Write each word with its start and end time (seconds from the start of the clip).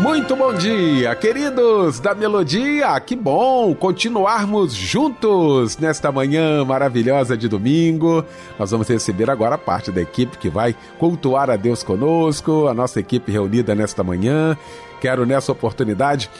Muito 0.00 0.34
bom 0.34 0.52
dia, 0.52 1.14
queridos 1.14 2.00
da 2.00 2.14
Melodia. 2.14 2.98
Que 3.00 3.14
bom 3.14 3.74
continuarmos 3.74 4.74
juntos 4.74 5.76
nesta 5.76 6.10
manhã 6.10 6.64
maravilhosa 6.64 7.36
de 7.36 7.48
domingo. 7.48 8.24
Nós 8.58 8.70
vamos 8.70 8.88
receber 8.88 9.30
agora 9.30 9.56
parte 9.56 9.92
da 9.92 10.00
equipe 10.00 10.38
que 10.38 10.48
vai 10.48 10.74
cultuar 10.98 11.50
a 11.50 11.56
Deus 11.56 11.82
conosco, 11.82 12.66
a 12.66 12.74
nossa 12.74 12.98
equipe 12.98 13.30
reunida 13.30 13.74
nesta 13.74 14.02
manhã. 14.02 14.56
Quero 15.00 15.26
nessa 15.26 15.52
oportunidade 15.52 16.30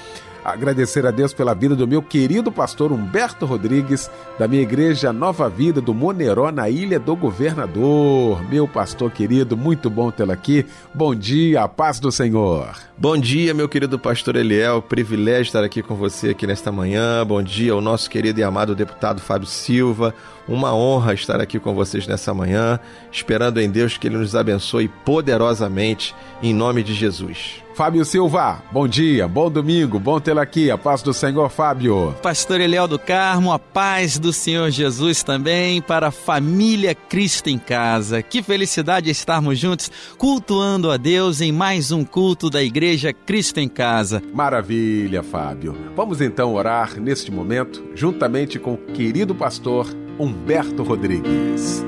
agradecer 0.44 1.06
a 1.06 1.10
Deus 1.10 1.32
pela 1.32 1.54
vida 1.54 1.76
do 1.76 1.86
meu 1.86 2.02
querido 2.02 2.50
pastor 2.50 2.92
Humberto 2.92 3.46
Rodrigues, 3.46 4.10
da 4.38 4.48
minha 4.48 4.62
igreja 4.62 5.12
Nova 5.12 5.48
Vida 5.48 5.80
do 5.80 5.94
Moneró, 5.94 6.50
na 6.50 6.68
Ilha 6.68 6.98
do 6.98 7.14
Governador. 7.14 8.42
Meu 8.48 8.66
pastor 8.66 9.10
querido, 9.10 9.56
muito 9.56 9.88
bom 9.88 10.10
tê-lo 10.10 10.32
aqui. 10.32 10.66
Bom 10.94 11.14
dia, 11.14 11.62
a 11.62 11.68
paz 11.68 12.00
do 12.00 12.10
Senhor. 12.10 12.74
Bom 12.98 13.16
dia, 13.16 13.52
meu 13.52 13.68
querido 13.68 13.98
pastor 13.98 14.36
Eliel. 14.36 14.82
Privilégio 14.82 15.42
estar 15.42 15.64
aqui 15.64 15.82
com 15.82 15.94
você 15.94 16.30
aqui 16.30 16.46
nesta 16.46 16.70
manhã. 16.70 17.24
Bom 17.26 17.42
dia 17.42 17.72
ao 17.72 17.80
nosso 17.80 18.08
querido 18.08 18.38
e 18.40 18.42
amado 18.42 18.74
deputado 18.74 19.20
Fábio 19.20 19.48
Silva. 19.48 20.14
Uma 20.48 20.74
honra 20.74 21.14
estar 21.14 21.40
aqui 21.40 21.58
com 21.58 21.74
vocês 21.74 22.06
nessa 22.06 22.34
manhã, 22.34 22.80
esperando 23.10 23.60
em 23.60 23.70
Deus 23.70 23.96
que 23.96 24.08
Ele 24.08 24.16
nos 24.16 24.34
abençoe 24.34 24.88
poderosamente, 24.88 26.14
em 26.42 26.52
nome 26.52 26.82
de 26.82 26.94
Jesus. 26.94 27.62
Fábio 27.74 28.04
Silva, 28.04 28.62
bom 28.70 28.86
dia, 28.86 29.26
bom 29.26 29.50
domingo, 29.50 29.98
bom 29.98 30.20
tê-lo 30.20 30.40
aqui, 30.40 30.70
a 30.70 30.76
paz 30.76 31.00
do 31.00 31.14
Senhor, 31.14 31.48
Fábio. 31.48 32.14
Pastor 32.22 32.60
Eliel 32.60 32.86
do 32.86 32.98
Carmo, 32.98 33.50
a 33.50 33.58
paz 33.58 34.18
do 34.18 34.30
Senhor 34.30 34.70
Jesus 34.70 35.22
também 35.22 35.80
para 35.80 36.08
a 36.08 36.10
família 36.10 36.94
Cristo 36.94 37.48
em 37.48 37.58
casa. 37.58 38.20
Que 38.20 38.42
felicidade 38.42 39.08
estarmos 39.08 39.58
juntos, 39.58 39.90
cultuando 40.18 40.90
a 40.90 40.98
Deus 40.98 41.40
em 41.40 41.50
mais 41.50 41.90
um 41.90 42.04
culto 42.04 42.50
da 42.50 42.62
Igreja 42.62 43.10
Cristo 43.10 43.58
em 43.58 43.68
Casa. 43.68 44.22
Maravilha, 44.34 45.22
Fábio. 45.22 45.74
Vamos 45.96 46.20
então 46.20 46.52
orar 46.52 47.00
neste 47.00 47.32
momento, 47.32 47.82
juntamente 47.94 48.58
com 48.58 48.74
o 48.74 48.78
querido 48.78 49.34
pastor 49.34 49.86
Humberto 50.18 50.82
Rodrigues. 50.82 51.84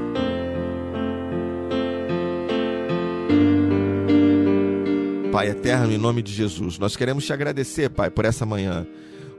Pai 5.30 5.48
eterno, 5.48 5.92
em 5.92 5.98
nome 5.98 6.22
de 6.22 6.32
Jesus, 6.32 6.78
nós 6.78 6.96
queremos 6.96 7.26
te 7.26 7.32
agradecer, 7.32 7.90
Pai, 7.90 8.08
por 8.08 8.24
essa 8.24 8.46
manhã. 8.46 8.86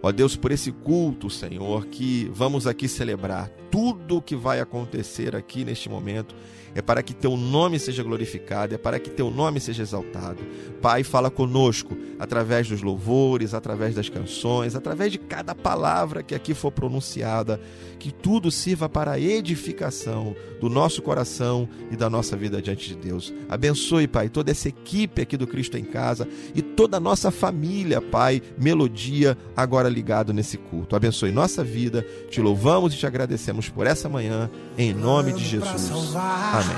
Ó 0.02 0.12
Deus, 0.12 0.36
por 0.36 0.52
esse 0.52 0.72
culto, 0.72 1.30
Senhor, 1.30 1.86
que 1.88 2.30
vamos 2.34 2.68
aqui 2.68 2.88
celebrar. 2.88 3.50
Tudo 3.72 4.18
o 4.18 4.22
que 4.22 4.36
vai 4.36 4.60
acontecer 4.60 5.36
aqui 5.36 5.66
neste 5.66 5.90
momento 5.90 6.36
é 6.76 6.82
para 6.82 7.02
que 7.02 7.14
teu 7.14 7.38
nome 7.38 7.80
seja 7.80 8.04
glorificado, 8.04 8.76
é 8.76 8.78
para 8.78 9.00
que 9.00 9.10
teu 9.10 9.32
nome 9.32 9.62
seja 9.62 9.82
exaltado. 9.82 10.44
Pai, 10.82 11.04
fala 11.04 11.32
conosco 11.32 11.98
através 12.20 12.68
dos 12.68 12.82
louvores, 12.82 13.54
através 13.54 13.96
das 13.96 14.10
canções, 14.10 14.76
através 14.76 15.12
de 15.12 15.18
cada 15.18 15.56
palavra 15.56 16.22
que 16.22 16.36
aqui 16.36 16.54
for 16.54 16.72
pronunciada, 16.72 17.62
que 17.98 18.12
tudo 18.12 18.52
sirva 18.52 18.90
para 18.90 19.14
a 19.14 19.20
edificação 19.20 20.36
do 20.60 20.70
nosso 20.70 21.02
coração 21.02 21.68
e 21.90 21.96
da 21.96 22.10
nossa 22.10 22.36
vida 22.36 22.62
diante 22.62 22.90
de 22.90 22.96
Deus. 22.96 23.34
Abençoe, 23.48 24.08
Pai, 24.08 24.28
toda 24.28 24.52
essa 24.52 24.68
equipe 24.68 25.22
aqui 25.22 25.38
do 25.38 25.48
Cristo 25.48 25.78
em 25.78 25.86
Casa 25.86 26.28
e 26.54 26.62
toda 26.76 26.98
a 26.98 27.00
nossa 27.00 27.32
família, 27.32 28.02
Pai, 28.02 28.42
melodia 28.58 29.38
agora 29.56 29.88
ligado 29.90 30.34
nesse 30.34 30.58
culto. 30.58 30.96
Abençoe 30.96 31.32
nossa 31.32 31.64
vida, 31.64 32.06
te 32.30 32.42
louvamos 32.42 32.94
e 32.94 32.98
te 32.98 33.08
agradecemos 33.08 33.70
por 33.70 33.88
essa 33.88 34.10
manhã, 34.10 34.50
em 34.78 34.94
nome 34.94 35.34
de 35.34 35.44
Jesus. 35.44 35.92
Amém. 36.16 36.76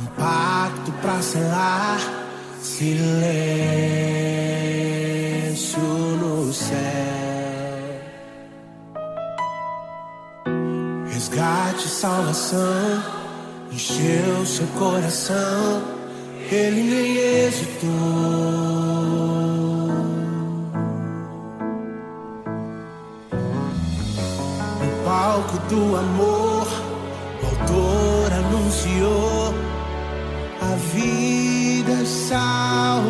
Um 0.00 0.06
pacto 0.16 0.90
para 1.00 1.22
selar, 1.22 2.00
silêncio 2.60 3.28
no 6.20 6.52
céu. 6.52 6.74
Resgate, 11.06 11.88
salvação, 11.88 13.02
encheu 13.70 14.44
seu 14.44 14.66
coração, 14.78 16.03
ele 16.50 16.82
nem 16.82 17.16
hesitou. 17.16 17.88
No 24.80 24.88
palco 25.04 25.58
do 25.68 25.96
amor, 25.96 26.66
o 27.42 27.46
autor 27.46 28.32
anunciou 28.32 29.54
a 30.60 30.74
vida 30.92 32.02
e 32.02 32.06
salvação. 32.06 33.04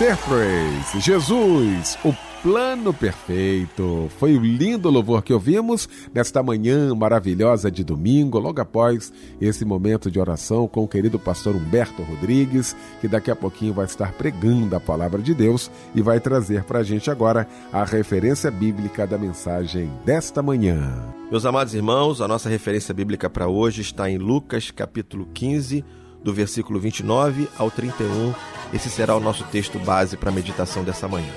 Surprise. 0.00 0.98
Jesus, 0.98 1.98
o 2.02 2.14
plano 2.42 2.90
perfeito. 2.90 4.08
Foi 4.18 4.34
o 4.34 4.40
lindo 4.40 4.88
louvor 4.88 5.22
que 5.22 5.30
ouvimos 5.30 5.86
nesta 6.14 6.42
manhã 6.42 6.94
maravilhosa 6.94 7.70
de 7.70 7.84
domingo, 7.84 8.38
logo 8.38 8.62
após 8.62 9.12
esse 9.38 9.62
momento 9.62 10.10
de 10.10 10.18
oração 10.18 10.66
com 10.66 10.84
o 10.84 10.88
querido 10.88 11.18
pastor 11.18 11.54
Humberto 11.54 12.02
Rodrigues, 12.02 12.74
que 13.02 13.08
daqui 13.08 13.30
a 13.30 13.36
pouquinho 13.36 13.74
vai 13.74 13.84
estar 13.84 14.14
pregando 14.14 14.74
a 14.74 14.80
palavra 14.80 15.20
de 15.20 15.34
Deus 15.34 15.70
e 15.94 16.00
vai 16.00 16.18
trazer 16.18 16.64
para 16.64 16.78
a 16.78 16.82
gente 16.82 17.10
agora 17.10 17.46
a 17.70 17.84
referência 17.84 18.50
bíblica 18.50 19.06
da 19.06 19.18
mensagem 19.18 19.92
desta 20.06 20.42
manhã. 20.42 21.12
Meus 21.30 21.44
amados 21.44 21.74
irmãos, 21.74 22.22
a 22.22 22.26
nossa 22.26 22.48
referência 22.48 22.94
bíblica 22.94 23.28
para 23.28 23.48
hoje 23.48 23.82
está 23.82 24.08
em 24.08 24.16
Lucas 24.16 24.70
capítulo 24.70 25.28
15, 25.34 25.84
do 26.24 26.32
versículo 26.32 26.80
29 26.80 27.50
ao 27.58 27.70
31. 27.70 28.59
Esse 28.72 28.88
será 28.88 29.16
o 29.16 29.20
nosso 29.20 29.44
texto 29.44 29.78
base 29.78 30.16
para 30.16 30.30
a 30.30 30.32
meditação 30.32 30.84
dessa 30.84 31.08
manhã. 31.08 31.32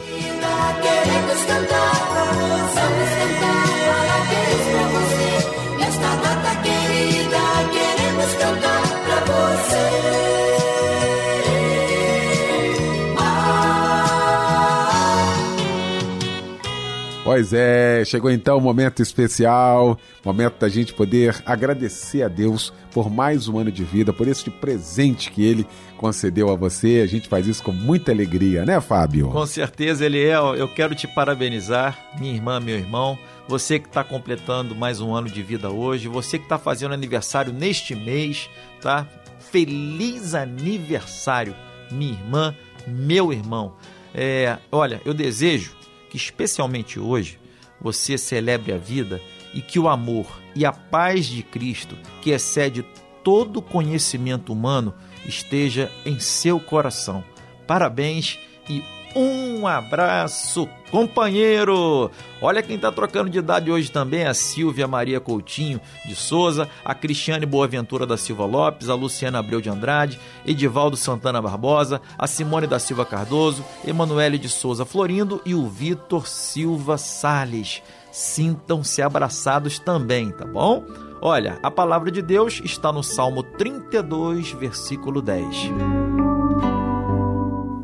Pois 17.24 17.54
é, 17.54 18.04
chegou 18.04 18.30
então 18.30 18.58
o 18.58 18.62
momento 18.62 19.02
especial, 19.02 19.98
momento 20.25 20.60
da 20.60 20.68
gente 20.68 20.94
poder 20.94 21.42
agradecer 21.46 22.22
a 22.22 22.28
Deus 22.28 22.74
por 22.92 23.10
mais 23.10 23.48
um 23.48 23.58
ano 23.58 23.72
de 23.72 23.81
vida, 23.86 24.12
por 24.12 24.28
este 24.28 24.52
presente 24.52 25.31
que 25.31 25.42
Ele 25.42 25.66
concedeu 25.96 26.52
a 26.52 26.56
você. 26.56 27.02
A 27.02 27.08
gente 27.08 27.30
faz 27.30 27.48
isso 27.48 27.64
com 27.64 27.72
muita 27.72 28.12
alegria, 28.12 28.66
né, 28.66 28.81
Fábio? 28.81 29.30
Com 29.30 29.46
certeza, 29.46 30.06
Eliel, 30.06 30.54
eu 30.56 30.68
quero 30.68 30.94
te 30.94 31.08
parabenizar, 31.08 31.98
minha 32.20 32.34
irmã, 32.34 32.60
meu 32.60 32.78
irmão, 32.78 33.18
você 33.48 33.80
que 33.80 33.88
está 33.88 34.04
completando 34.04 34.75
mais 34.75 35.00
um 35.00 35.16
ano 35.16 35.30
de 35.30 35.42
vida 35.42 35.70
hoje, 35.72 36.10
você 36.10 36.38
que 36.38 36.44
está 36.44 36.58
fazendo 36.58 36.94
aniversário 36.94 37.54
neste 37.54 37.96
mês, 37.96 38.50
tá? 38.81 39.08
Feliz 39.40 40.36
aniversário, 40.36 41.56
minha 41.90 42.12
irmã, 42.12 42.54
meu 42.86 43.31
irmão. 43.31 43.75
É, 44.14 44.58
olha, 44.70 45.02
eu 45.06 45.14
desejo 45.14 45.83
que 46.13 46.18
especialmente 46.18 47.00
hoje 47.00 47.39
você 47.81 48.19
celebre 48.19 48.71
a 48.71 48.77
vida 48.77 49.19
e 49.51 49.62
que 49.63 49.80
o 49.80 49.89
amor 49.89 50.27
e 50.56 50.63
a 50.63 50.71
paz 50.71 51.25
de 51.25 51.42
Cristo, 51.42 51.98
que 52.21 52.30
excede 52.30 52.86
todo 53.24 53.63
conhecimento 53.63 54.54
humano, 54.54 54.94
esteja 55.25 55.92
em 56.06 56.19
seu 56.19 56.60
coração. 56.60 57.24
Parabéns 57.65 58.38
e 58.69 58.83
um 59.15 59.68
abraço, 59.68 60.68
companheiro! 60.92 62.10
Olha 62.42 62.62
quem 62.62 62.75
está 62.75 62.92
trocando 62.92 63.30
de 63.30 63.39
idade 63.39 63.71
hoje 63.71 63.92
também: 63.92 64.25
a 64.25 64.33
Silvia 64.33 64.88
Maria 64.88 65.19
Coutinho 65.19 65.80
de 66.06 66.15
Souza, 66.15 66.69
a 66.83 66.94
Cristiane 66.94 67.45
Boaventura 67.45 68.06
da 68.06 68.18
Silva 68.18 68.45
Lopes, 68.45 68.89
a 68.89 68.95
Luciana 68.95 69.39
Abreu 69.39 69.62
de 69.62 69.69
Andrade, 69.69 70.19
Edivaldo 70.45 70.98
Santana 70.98 71.42
Barbosa, 71.42 72.01
a 72.18 72.27
Simone 72.27 72.68
da 72.68 72.80
Silva 72.80 73.06
Cardoso, 73.06 73.63
Emanuele 73.86 74.38
de 74.38 74.50
Souza 74.50 74.86
Florindo 74.86 75.42
e 75.45 75.56
o 75.56 75.68
Vitor 75.68 76.27
Silva 76.27 76.98
Sales. 76.98 77.81
Sintam-se 78.12 79.01
abraçados 79.01 79.80
também, 79.80 80.31
tá 80.31 80.45
bom? 80.45 80.83
Olha, 81.21 81.57
a 81.63 81.71
palavra 81.71 82.12
de 82.12 82.21
Deus 82.21 82.62
está 82.63 82.92
no 82.92 83.01
Salmo 83.01 83.44
32, 83.44 84.51
versículo 84.51 85.21
10. 85.21 86.03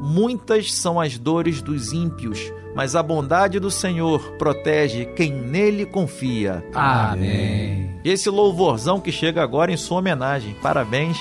Muitas 0.10 0.74
são 0.74 1.00
as 1.00 1.20
dores 1.20 1.62
dos 1.62 1.94
ímpios, 1.94 2.52
mas 2.76 2.96
a 2.96 3.04
bondade 3.04 3.60
do 3.60 3.70
Senhor 3.70 4.20
protege 4.40 5.06
quem 5.06 5.32
nele 5.32 5.86
confia. 5.86 6.66
Amém. 6.74 7.92
Esse 8.04 8.28
louvorzão 8.28 9.00
que 9.00 9.12
chega 9.12 9.44
agora 9.44 9.72
em 9.72 9.78
sua 9.78 10.00
homenagem. 10.00 10.56
Parabéns 10.64 11.16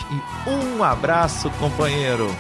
e 0.46 0.50
um 0.50 0.82
abraço, 0.82 1.50
companheiro. 1.60 2.34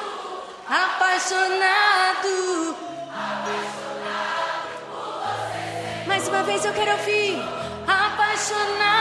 Apaixonado 1.21 2.31
por 4.89 5.21
você. 5.23 6.07
Mais 6.07 6.27
uma 6.27 6.43
vez 6.43 6.65
eu 6.65 6.73
quero 6.73 6.91
ouvir. 6.91 7.41
Apaixonado. 7.87 9.00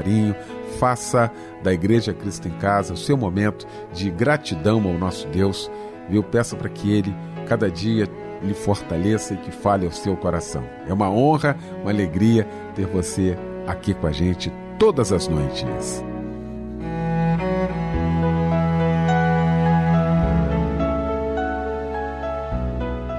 Faça 0.79 1.31
da 1.63 1.73
Igreja 1.73 2.13
Cristo 2.13 2.47
em 2.47 2.51
Casa 2.51 2.93
o 2.93 2.97
seu 2.97 3.17
momento 3.17 3.67
de 3.93 4.09
gratidão 4.09 4.83
ao 4.87 4.93
nosso 4.93 5.27
Deus. 5.27 5.69
Viu? 6.09 6.23
Peça 6.23 6.55
para 6.55 6.69
que 6.69 6.91
Ele, 6.91 7.15
cada 7.47 7.69
dia, 7.69 8.07
lhe 8.41 8.53
fortaleça 8.53 9.33
e 9.33 9.37
que 9.37 9.51
fale 9.51 9.85
ao 9.85 9.91
seu 9.91 10.15
coração. 10.17 10.63
É 10.87 10.93
uma 10.93 11.09
honra, 11.09 11.55
uma 11.81 11.91
alegria 11.91 12.47
ter 12.75 12.85
você 12.87 13.37
aqui 13.67 13.93
com 13.93 14.07
a 14.07 14.11
gente 14.11 14.51
todas 14.79 15.11
as 15.11 15.27
noites. 15.27 16.03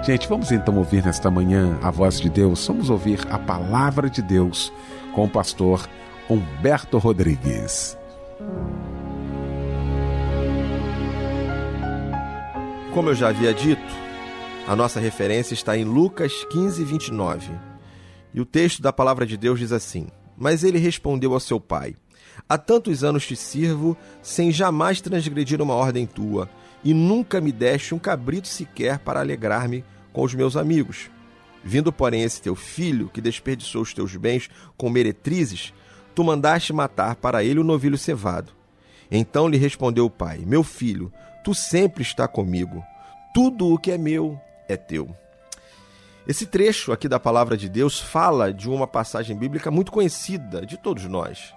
Gente, 0.05 0.29
vamos 0.29 0.51
então 0.51 0.77
ouvir 0.79 1.05
nesta 1.05 1.31
manhã 1.31 1.79
a 1.81 1.89
voz 1.89 2.21
de 2.21 2.29
Deus. 2.29 2.67
Vamos 2.67 2.91
ouvir 2.91 3.21
a 3.31 3.39
palavra 3.39 4.11
de 4.11 4.21
Deus 4.21 4.73
com 5.15 5.25
o 5.25 5.29
pastor 5.29 5.89
Humberto 6.33 6.97
Rodrigues. 6.97 7.95
Como 12.95 13.11
eu 13.11 13.15
já 13.15 13.29
havia 13.29 13.53
dito, 13.53 13.83
a 14.67 14.75
nossa 14.75 14.99
referência 14.99 15.53
está 15.53 15.77
em 15.77 15.85
Lucas 15.85 16.33
15, 16.51 16.85
29. 16.85 17.51
E 18.33 18.41
o 18.41 18.47
texto 18.47 18.81
da 18.81 18.91
palavra 18.91 19.27
de 19.27 19.37
Deus 19.37 19.59
diz 19.59 19.73
assim: 19.73 20.07
Mas 20.35 20.65
ele 20.65 20.79
respondeu 20.79 21.35
ao 21.35 21.41
seu 21.41 21.61
pai: 21.61 21.95
Há 22.49 22.57
tantos 22.57 23.05
anos 23.05 23.27
te 23.27 23.37
sirvo, 23.37 23.95
sem 24.23 24.51
jamais 24.51 25.03
transgredir 25.03 25.61
uma 25.61 25.75
ordem 25.75 26.07
tua, 26.07 26.49
e 26.83 26.95
nunca 26.95 27.43
me 27.43 27.53
deste 27.53 27.95
um 27.95 27.99
cabrito 27.99 28.49
sequer 28.49 29.01
para 29.01 29.21
alegrar-me 29.21 29.85
com 30.15 30.23
os 30.23 30.35
meus 30.35 30.57
amigos. 30.57 31.11
Vindo, 31.63 31.93
porém, 31.93 32.23
esse 32.23 32.41
teu 32.41 32.57
filho, 32.57 33.11
que 33.13 33.21
desperdiçou 33.21 33.83
os 33.83 33.93
teus 33.93 34.17
bens 34.17 34.49
com 34.79 34.89
meretrizes, 34.89 35.75
tu 36.15 36.25
mandaste 36.25 36.73
matar 36.73 37.17
para 37.17 37.43
ele 37.43 37.61
o 37.61 37.65
novilho 37.65 37.99
cevado. 37.99 38.53
Então 39.11 39.49
lhe 39.49 39.57
respondeu 39.57 40.07
o 40.07 40.11
pai: 40.11 40.43
Meu 40.47 40.63
filho, 40.63 41.13
tu 41.45 41.55
sempre 41.55 42.03
está 42.03 42.27
comigo. 42.27 42.83
Tudo 43.35 43.73
o 43.73 43.79
que 43.79 43.91
é 43.91 43.99
meu 43.99 44.39
é 44.69 44.77
teu. 44.77 45.15
Esse 46.27 46.47
trecho 46.47 46.93
aqui 46.93 47.09
da 47.09 47.19
palavra 47.19 47.57
de 47.57 47.69
Deus 47.69 47.99
fala 47.99 48.53
de 48.53 48.71
uma 48.71 48.87
passagem 48.87 49.37
bíblica 49.37 49.71
muito 49.71 49.91
conhecida 49.91 50.65
de 50.65 50.77
todos 50.77 51.05
nós. 51.07 51.53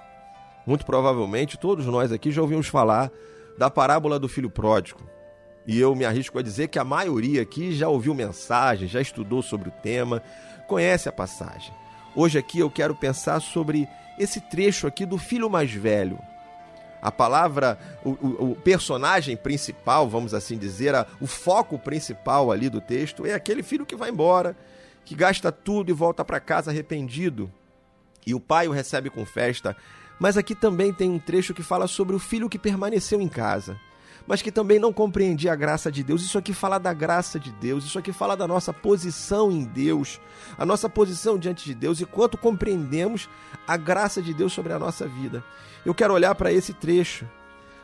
Muito 0.66 0.86
provavelmente 0.86 1.58
todos 1.58 1.86
nós 1.86 2.12
aqui 2.12 2.32
já 2.32 2.42
ouvimos 2.42 2.68
falar 2.68 3.12
da 3.58 3.70
parábola 3.70 4.20
do 4.20 4.28
filho 4.28 4.50
pródigo. 4.50 5.02
E 5.68 5.80
eu 5.80 5.96
me 5.96 6.06
arrisco 6.06 6.40
a 6.40 6.42
dizer 6.42 6.68
que 6.68 6.80
a 6.80 6.84
maioria 6.84 7.42
aqui 7.42 7.74
já 7.74 7.88
ouviu 7.88 8.14
mensagem, 8.14 8.88
já 8.88 9.02
estudou 9.02 9.42
sobre 9.42 9.70
o 9.70 9.72
tema, 9.72 10.22
conhece 10.68 11.08
a 11.08 11.12
passagem. 11.12 11.74
Hoje 12.16 12.38
aqui 12.38 12.60
eu 12.60 12.70
quero 12.70 12.96
pensar 12.96 13.40
sobre 13.42 13.88
esse 14.18 14.40
trecho 14.40 14.88
aqui 14.88 15.06
do 15.06 15.18
filho 15.18 15.50
mais 15.50 15.72
velho. 15.72 16.18
A 17.02 17.12
palavra, 17.12 17.78
o, 18.04 18.12
o- 18.12 18.52
o 18.52 18.56
personagem 18.56 19.36
principal, 19.38 20.08
vamos 20.10 20.34
assim 20.34 20.58
dizer, 20.58 20.96
a- 20.96 21.06
o 21.20 21.28
foco 21.28 21.78
principal 21.78 22.52
ali 22.52 22.70
do 22.70 22.82
texto 22.82 23.26
é 23.26 23.34
aquele 23.34 23.62
filho 23.62 23.86
que 23.86 23.96
vai 23.96 24.10
embora, 24.10 24.56
que 25.04 25.14
gasta 25.14 25.52
tudo 25.52 25.90
e 25.90 25.94
volta 25.94 26.24
para 26.26 26.40
casa 26.40 26.72
arrependido. 26.72 27.52
E 28.26 28.34
o 28.34 28.40
pai 28.40 28.68
o 28.68 28.72
recebe 28.72 29.10
com 29.10 29.24
festa. 29.26 29.76
Mas 30.20 30.38
aqui 30.38 30.56
também 30.56 30.92
tem 30.94 31.10
um 31.12 31.20
trecho 31.20 31.54
que 31.54 31.62
fala 31.62 31.86
sobre 31.88 32.16
o 32.16 32.20
filho 32.20 32.50
que 32.50 32.58
permaneceu 32.58 33.20
em 33.22 33.28
casa, 33.28 33.78
mas 34.28 34.42
que 34.42 34.52
também 34.52 34.80
não 34.80 34.92
compreendia 34.92 35.54
a 35.54 35.56
graça 35.56 35.92
de 35.92 36.04
Deus. 36.04 36.24
Isso 36.24 36.38
aqui 36.38 36.54
fala 36.54 36.78
da 36.78 36.94
graça 36.94 37.40
de 37.40 37.52
Deus, 37.52 37.86
isso 37.86 38.00
aqui 38.00 38.12
fala 38.12 38.36
da 38.36 38.48
nossa 38.48 38.74
posição 38.74 39.52
em 39.52 39.64
Deus, 39.64 40.20
a 40.58 40.66
nossa 40.66 40.90
posição 40.90 41.38
diante 41.38 41.66
de 41.66 41.74
Deus 41.74 42.00
e 42.00 42.06
quanto 42.06 42.38
compreendemos 42.38 43.30
a 43.68 43.78
graça 43.78 44.22
de 44.22 44.34
Deus 44.34 44.54
sobre 44.54 44.74
a 44.74 44.80
nossa 44.80 45.08
vida. 45.08 45.44
Eu 45.86 45.94
quero 45.94 46.14
olhar 46.14 46.34
para 46.36 46.52
esse 46.52 46.74
trecho, 46.74 47.28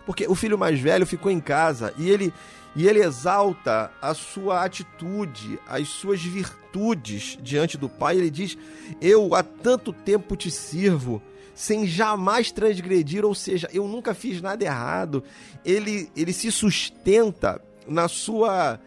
porque 0.05 0.27
o 0.27 0.35
filho 0.35 0.57
mais 0.57 0.79
velho 0.79 1.05
ficou 1.05 1.31
em 1.31 1.39
casa 1.39 1.93
e 1.97 2.09
ele 2.09 2.33
e 2.75 2.87
ele 2.87 3.03
exalta 3.03 3.91
a 4.01 4.13
sua 4.13 4.63
atitude, 4.63 5.59
as 5.67 5.89
suas 5.89 6.21
virtudes 6.21 7.37
diante 7.41 7.77
do 7.77 7.89
pai. 7.89 8.17
Ele 8.17 8.29
diz: 8.29 8.57
Eu 9.01 9.35
há 9.35 9.43
tanto 9.43 9.91
tempo 9.91 10.35
te 10.35 10.49
sirvo, 10.49 11.21
sem 11.61 11.85
jamais 11.85 12.51
transgredir, 12.51 13.23
ou 13.23 13.35
seja, 13.35 13.69
eu 13.71 13.87
nunca 13.87 14.15
fiz 14.15 14.41
nada 14.41 14.63
errado. 14.63 15.23
Ele, 15.63 16.11
ele 16.17 16.33
se 16.33 16.51
sustenta 16.51 17.61
na 17.87 18.07
sua, 18.07 18.79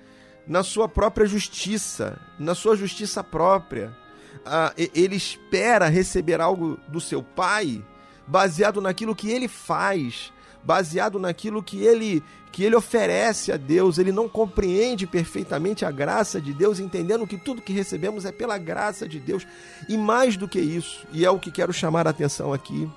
na 0.45 0.64
sua 0.64 0.88
própria 0.88 1.25
justiça, 1.25 2.19
na 2.37 2.52
sua 2.52 2.75
justiça 2.75 3.23
própria. 3.23 3.97
Ah, 4.45 4.73
ele 4.76 5.14
espera 5.14 5.87
receber 5.87 6.40
algo 6.40 6.76
do 6.88 7.00
seu 7.00 7.23
pai 7.23 7.81
baseado 8.26 8.81
naquilo 8.81 9.14
que 9.14 9.31
ele 9.31 9.47
faz, 9.47 10.33
baseado 10.64 11.18
naquilo 11.18 11.62
que 11.62 11.83
ele 11.85 12.23
que 12.50 12.62
ele 12.62 12.76
oferece 12.76 13.50
a 13.50 13.56
Deus. 13.56 13.99
Ele 13.99 14.12
não 14.12 14.28
compreende 14.28 15.09
perfeitamente 15.09 15.85
a 15.85 15.90
graça 15.90 16.40
de 16.40 16.52
Deus, 16.52 16.78
entendendo 16.78 17.26
que 17.26 17.37
tudo 17.37 17.61
que 17.61 17.73
recebemos 17.73 18.25
é 18.25 18.30
pela 18.30 18.56
graça 18.59 19.09
de 19.09 19.18
Deus. 19.18 19.44
E 19.88 19.97
mais 19.97 20.37
do 20.37 20.47
que 20.47 20.61
isso, 20.61 21.04
e 21.12 21.25
é 21.25 21.30
o 21.30 21.38
que 21.38 21.50
quero 21.50 21.73
chamar 21.73 22.06
a 22.06 22.11
atenção 22.11 22.52
aqui. 22.52 22.88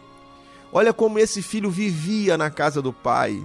Olha 0.71 0.93
como 0.93 1.17
esse 1.17 1.41
filho 1.41 1.71
vivia 1.71 2.38
na 2.38 2.51
casa 2.51 2.83
do 2.83 2.93
pai. 2.93 3.43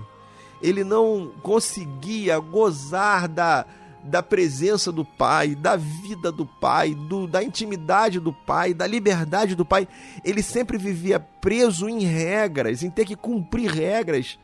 Ele 0.61 0.85
não 0.85 1.33
conseguia 1.43 2.39
gozar 2.39 3.27
da, 3.27 3.65
da 4.03 4.23
presença 4.23 4.91
do 4.91 5.05
Pai, 5.05 5.55
da 5.55 5.77
vida 5.77 6.33
do 6.33 6.45
Pai, 6.45 6.95
do, 6.95 7.27
da 7.27 7.43
intimidade 7.43 8.19
do 8.19 8.33
Pai, 8.33 8.75
da 8.75 8.87
liberdade 8.87 9.55
do 9.55 9.65
Pai. 9.65 9.87
Ele 10.25 10.43
sempre 10.43 10.77
vivia 10.77 11.21
preso 11.41 11.89
em 11.89 12.01
regras, 12.01 12.83
em 12.83 12.91
ter 12.91 13.05
que 13.05 13.17
cumprir 13.17 13.71
regras, 13.71 14.39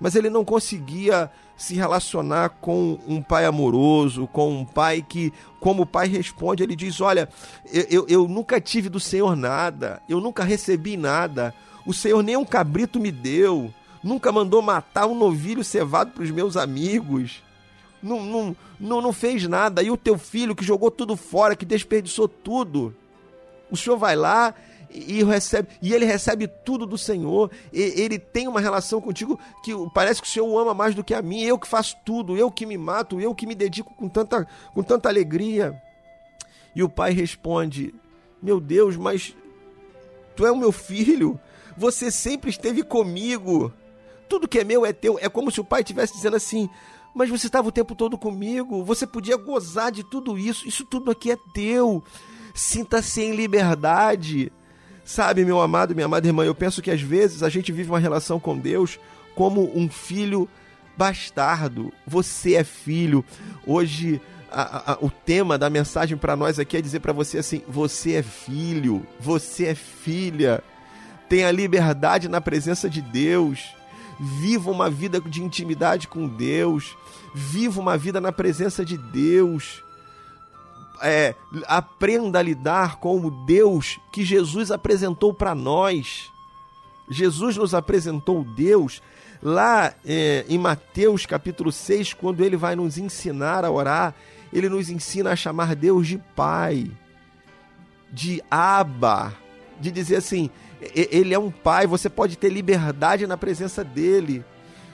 mas 0.00 0.14
ele 0.14 0.30
não 0.30 0.44
conseguia 0.44 1.30
se 1.56 1.74
relacionar 1.74 2.50
com 2.60 2.98
um 3.06 3.22
pai 3.22 3.44
amoroso, 3.44 4.26
com 4.26 4.50
um 4.50 4.64
pai 4.64 5.04
que, 5.06 5.32
como 5.60 5.82
o 5.82 5.86
pai 5.86 6.08
responde, 6.08 6.62
ele 6.62 6.74
diz: 6.74 7.00
Olha, 7.00 7.28
eu, 7.72 7.86
eu, 7.88 8.06
eu 8.08 8.28
nunca 8.28 8.60
tive 8.60 8.88
do 8.88 8.98
Senhor 8.98 9.36
nada, 9.36 10.02
eu 10.08 10.20
nunca 10.20 10.42
recebi 10.42 10.96
nada, 10.96 11.54
o 11.86 11.92
Senhor 11.92 12.22
nem 12.22 12.36
um 12.36 12.44
cabrito 12.44 12.98
me 12.98 13.12
deu, 13.12 13.72
nunca 14.02 14.32
mandou 14.32 14.60
matar 14.60 15.06
um 15.06 15.14
novilho 15.14 15.62
cevado 15.62 16.10
para 16.10 16.24
os 16.24 16.30
meus 16.30 16.56
amigos. 16.56 17.42
Não, 18.04 18.22
não, 18.22 18.56
não, 18.78 19.00
não 19.00 19.12
fez 19.12 19.48
nada. 19.48 19.82
E 19.82 19.90
o 19.90 19.96
teu 19.96 20.18
filho 20.18 20.54
que 20.54 20.64
jogou 20.64 20.90
tudo 20.90 21.16
fora, 21.16 21.56
que 21.56 21.64
desperdiçou 21.64 22.28
tudo. 22.28 22.94
O 23.70 23.76
senhor 23.76 23.96
vai 23.96 24.14
lá 24.14 24.54
e, 24.90 25.20
e 25.20 25.24
recebe, 25.24 25.68
e 25.80 25.94
ele 25.94 26.04
recebe 26.04 26.46
tudo 26.46 26.84
do 26.84 26.98
Senhor. 26.98 27.50
E, 27.72 27.80
ele 27.80 28.18
tem 28.18 28.46
uma 28.46 28.60
relação 28.60 29.00
contigo 29.00 29.40
que 29.62 29.72
parece 29.94 30.20
que 30.20 30.28
o 30.28 30.30
Senhor 30.30 30.46
o 30.46 30.58
ama 30.58 30.74
mais 30.74 30.94
do 30.94 31.02
que 31.02 31.14
a 31.14 31.22
mim. 31.22 31.42
Eu 31.42 31.58
que 31.58 31.66
faço 31.66 31.96
tudo, 32.04 32.36
eu 32.36 32.50
que 32.50 32.66
me 32.66 32.76
mato, 32.76 33.18
eu 33.18 33.34
que 33.34 33.46
me 33.46 33.54
dedico 33.54 33.92
com 33.94 34.08
tanta, 34.08 34.46
com 34.74 34.82
tanta 34.82 35.08
alegria. 35.08 35.82
E 36.76 36.82
o 36.82 36.88
pai 36.88 37.12
responde: 37.12 37.94
Meu 38.40 38.60
Deus, 38.60 38.96
mas 38.96 39.34
tu 40.36 40.46
é 40.46 40.52
o 40.52 40.56
meu 40.56 40.70
filho. 40.70 41.40
Você 41.76 42.10
sempre 42.10 42.50
esteve 42.50 42.82
comigo. 42.82 43.72
Tudo 44.28 44.46
que 44.46 44.58
é 44.58 44.64
meu 44.64 44.84
é 44.84 44.92
teu. 44.92 45.18
É 45.20 45.28
como 45.28 45.50
se 45.50 45.60
o 45.60 45.64
pai 45.64 45.80
estivesse 45.80 46.12
dizendo 46.12 46.36
assim: 46.36 46.68
Mas 47.14 47.30
você 47.30 47.46
estava 47.46 47.68
o 47.68 47.72
tempo 47.72 47.94
todo 47.94 48.18
comigo. 48.18 48.82
Você 48.84 49.06
podia 49.06 49.36
gozar 49.36 49.92
de 49.92 50.02
tudo 50.02 50.36
isso. 50.36 50.66
Isso 50.66 50.84
tudo 50.84 51.10
aqui 51.10 51.30
é 51.30 51.38
teu. 51.52 52.02
Sinta-se 52.54 53.20
em 53.22 53.34
liberdade. 53.36 54.50
Sabe, 55.04 55.44
meu 55.44 55.60
amado, 55.60 55.94
minha 55.94 56.06
amada 56.06 56.26
irmã, 56.26 56.44
eu 56.44 56.54
penso 56.54 56.80
que 56.82 56.90
às 56.90 57.00
vezes 57.00 57.42
a 57.42 57.48
gente 57.48 57.70
vive 57.70 57.90
uma 57.90 57.98
relação 57.98 58.40
com 58.40 58.56
Deus 58.58 58.98
como 59.34 59.70
um 59.78 59.88
filho 59.88 60.48
bastardo. 60.96 61.92
Você 62.06 62.54
é 62.54 62.64
filho. 62.64 63.24
Hoje 63.66 64.20
a- 64.50 64.92
a- 64.92 64.98
o 65.00 65.10
tema 65.10 65.58
da 65.58 65.68
mensagem 65.68 66.16
para 66.16 66.34
nós 66.36 66.58
aqui 66.58 66.76
é 66.76 66.80
dizer 66.80 67.00
para 67.00 67.12
você 67.12 67.38
assim: 67.38 67.62
você 67.68 68.14
é 68.14 68.22
filho, 68.22 69.06
você 69.20 69.66
é 69.66 69.74
filha. 69.74 70.62
Tenha 71.28 71.50
liberdade 71.50 72.28
na 72.28 72.40
presença 72.40 72.88
de 72.88 73.02
Deus. 73.02 73.74
Viva 74.20 74.70
uma 74.70 74.88
vida 74.88 75.20
de 75.20 75.42
intimidade 75.42 76.06
com 76.06 76.28
Deus. 76.28 76.96
Viva 77.34 77.80
uma 77.80 77.98
vida 77.98 78.20
na 78.20 78.30
presença 78.30 78.84
de 78.84 78.96
Deus. 78.96 79.82
É, 81.02 81.34
aprenda 81.66 82.38
a 82.38 82.42
lidar 82.42 82.96
com 82.96 83.18
o 83.18 83.30
Deus 83.44 83.98
que 84.12 84.24
Jesus 84.24 84.70
apresentou 84.70 85.34
para 85.34 85.54
nós. 85.54 86.30
Jesus 87.10 87.56
nos 87.56 87.74
apresentou 87.74 88.44
Deus 88.44 89.02
lá 89.42 89.92
é, 90.06 90.46
em 90.48 90.56
Mateus 90.56 91.26
capítulo 91.26 91.70
6, 91.70 92.14
quando 92.14 92.42
ele 92.42 92.56
vai 92.56 92.74
nos 92.74 92.96
ensinar 92.96 93.64
a 93.64 93.70
orar, 93.70 94.14
ele 94.52 94.68
nos 94.68 94.88
ensina 94.88 95.32
a 95.32 95.36
chamar 95.36 95.74
Deus 95.76 96.06
de 96.06 96.18
Pai, 96.34 96.90
de 98.10 98.42
Abba, 98.50 99.34
de 99.78 99.90
dizer 99.90 100.16
assim: 100.16 100.48
ele 100.94 101.34
é 101.34 101.38
um 101.38 101.50
Pai, 101.50 101.86
você 101.86 102.08
pode 102.08 102.38
ter 102.38 102.48
liberdade 102.48 103.26
na 103.26 103.36
presença 103.36 103.84
dele, 103.84 104.44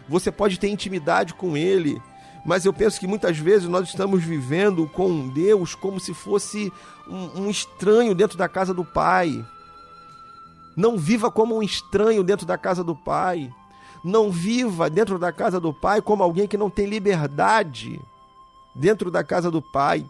você 0.08 0.32
pode 0.32 0.58
ter 0.58 0.68
intimidade 0.68 1.34
com 1.34 1.56
ele. 1.56 2.02
Mas 2.44 2.64
eu 2.64 2.72
penso 2.72 2.98
que 2.98 3.06
muitas 3.06 3.38
vezes 3.38 3.68
nós 3.68 3.88
estamos 3.88 4.22
vivendo 4.22 4.86
com 4.86 5.28
Deus 5.28 5.74
como 5.74 6.00
se 6.00 6.14
fosse 6.14 6.72
um, 7.06 7.42
um 7.42 7.50
estranho 7.50 8.14
dentro 8.14 8.38
da 8.38 8.48
casa 8.48 8.72
do 8.72 8.84
Pai. 8.84 9.44
Não 10.76 10.96
viva 10.96 11.30
como 11.30 11.56
um 11.56 11.62
estranho 11.62 12.22
dentro 12.22 12.46
da 12.46 12.56
casa 12.56 12.82
do 12.82 12.96
Pai. 12.96 13.52
Não 14.02 14.30
viva 14.30 14.88
dentro 14.88 15.18
da 15.18 15.30
casa 15.30 15.60
do 15.60 15.74
Pai 15.74 16.00
como 16.00 16.22
alguém 16.22 16.46
que 16.46 16.56
não 16.56 16.70
tem 16.70 16.86
liberdade 16.86 18.00
dentro 18.74 19.10
da 19.10 19.22
casa 19.22 19.50
do 19.50 19.60
Pai. 19.60 20.04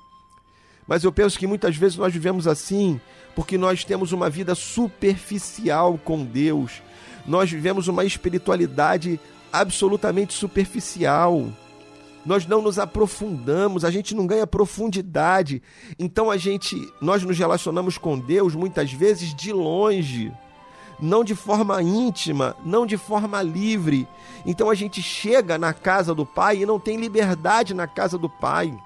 Mas 0.86 1.04
eu 1.04 1.12
penso 1.12 1.38
que 1.38 1.46
muitas 1.46 1.76
vezes 1.76 1.96
nós 1.96 2.12
vivemos 2.12 2.46
assim 2.46 3.00
porque 3.34 3.56
nós 3.56 3.84
temos 3.84 4.12
uma 4.12 4.28
vida 4.28 4.54
superficial 4.54 5.98
com 5.98 6.24
Deus. 6.24 6.82
Nós 7.26 7.50
vivemos 7.50 7.88
uma 7.88 8.04
espiritualidade 8.04 9.20
absolutamente 9.52 10.32
superficial. 10.34 11.48
Nós 12.24 12.46
não 12.46 12.61
nos 12.61 12.78
aprofundamos, 12.78 13.85
a 13.85 13.90
gente 13.90 14.14
não 14.14 14.26
ganha 14.26 14.46
profundidade. 14.46 15.62
Então 15.98 16.30
a 16.30 16.37
gente, 16.37 16.76
nós 17.00 17.22
nos 17.22 17.38
relacionamos 17.38 17.96
com 17.96 18.18
Deus 18.18 18.54
muitas 18.54 18.92
vezes 18.92 19.35
de 19.35 19.52
longe 19.52 20.33
não 21.02 21.24
de 21.24 21.35
forma 21.35 21.83
íntima, 21.83 22.54
não 22.64 22.85
de 22.85 22.96
forma 22.96 23.42
livre. 23.42 24.06
Então 24.44 24.68
a 24.68 24.74
gente 24.74 25.02
chega 25.02 25.56
na 25.56 25.72
casa 25.72 26.14
do 26.14 26.26
Pai 26.26 26.59
e 26.59 26.66
não 26.66 26.78
tem 26.78 26.96
liberdade 26.96 27.72
na 27.72 27.87
casa 27.87 28.18
do 28.18 28.28
Pai. 28.28 28.78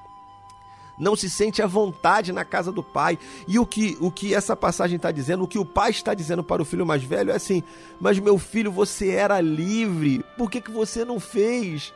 Não 0.97 1.17
se 1.17 1.29
sente 1.29 1.61
à 1.61 1.67
vontade 1.67 2.33
na 2.33 2.45
casa 2.45 2.71
do 2.71 2.81
pai. 2.81 3.19
E 3.49 3.59
o 3.59 3.67
que, 3.67 3.99
o 4.01 4.13
que 4.13 4.33
essa 4.33 4.55
passagem 4.55 4.95
está 4.95 5.11
dizendo, 5.11 5.43
o 5.43 5.49
que 5.49 5.59
o 5.59 5.65
pai 5.65 5.91
está 5.91 6.15
dizendo 6.15 6.45
para 6.45 6.63
o 6.63 6.65
filho 6.65 6.87
mais 6.87 7.03
velho 7.03 7.33
é 7.33 7.35
assim: 7.35 7.65
Mas 8.01 8.21
meu 8.21 8.39
filho, 8.39 8.71
você 8.71 9.11
era 9.11 9.41
livre, 9.41 10.25
por 10.39 10.49
que, 10.49 10.61
que 10.61 10.71
você 10.71 11.05
não 11.05 11.19
fez? 11.19 11.93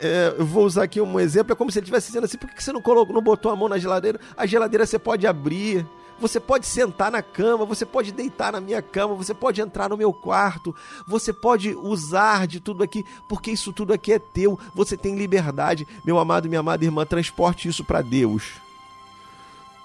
É, 0.00 0.34
eu 0.38 0.46
vou 0.46 0.64
usar 0.64 0.84
aqui 0.84 1.00
um 1.00 1.18
exemplo, 1.18 1.52
é 1.52 1.56
como 1.56 1.70
se 1.70 1.78
ele 1.78 1.84
estivesse 1.84 2.08
dizendo 2.08 2.24
assim: 2.24 2.38
por 2.38 2.48
que 2.50 2.62
você 2.62 2.72
não, 2.72 2.80
colocou, 2.80 3.14
não 3.14 3.22
botou 3.22 3.50
a 3.50 3.56
mão 3.56 3.68
na 3.68 3.78
geladeira? 3.78 4.20
A 4.36 4.46
geladeira 4.46 4.86
você 4.86 4.98
pode 4.98 5.26
abrir, 5.26 5.84
você 6.20 6.40
pode 6.40 6.66
sentar 6.66 7.10
na 7.10 7.22
cama, 7.22 7.64
você 7.64 7.86
pode 7.86 8.12
deitar 8.12 8.52
na 8.52 8.60
minha 8.60 8.82
cama, 8.82 9.14
você 9.14 9.32
pode 9.32 9.60
entrar 9.60 9.88
no 9.88 9.96
meu 9.96 10.12
quarto, 10.12 10.74
você 11.06 11.32
pode 11.32 11.74
usar 11.74 12.46
de 12.46 12.60
tudo 12.60 12.82
aqui, 12.82 13.04
porque 13.28 13.50
isso 13.50 13.72
tudo 13.72 13.92
aqui 13.92 14.12
é 14.12 14.18
teu, 14.18 14.58
você 14.74 14.96
tem 14.96 15.16
liberdade. 15.16 15.86
Meu 16.04 16.18
amado 16.18 16.48
minha 16.48 16.60
amada 16.60 16.84
irmã, 16.84 17.06
transporte 17.06 17.68
isso 17.68 17.84
para 17.84 18.02
Deus. 18.02 18.52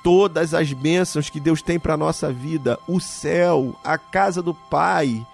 Todas 0.04 0.54
as 0.54 0.73
bênçãos 0.73 1.30
que 1.30 1.39
Deus 1.39 1.62
tem 1.62 1.80
para 1.80 1.95
nossa 1.95 2.32
vida, 2.32 2.78
o 2.88 2.99
céu, 2.99 3.73
a 3.84 3.97
casa 3.97 4.41
do 4.41 4.54
Pai, 4.54 5.26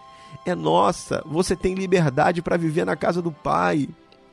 é 0.45 0.53
nossa. 0.53 1.23
Você 1.25 1.55
tem 1.55 1.73
liberdade 1.73 2.41
para 2.41 2.57
viver 2.57 2.85
na 2.85 2.95
casa 2.95 3.21
do 3.21 3.31
Pai. 3.31 3.89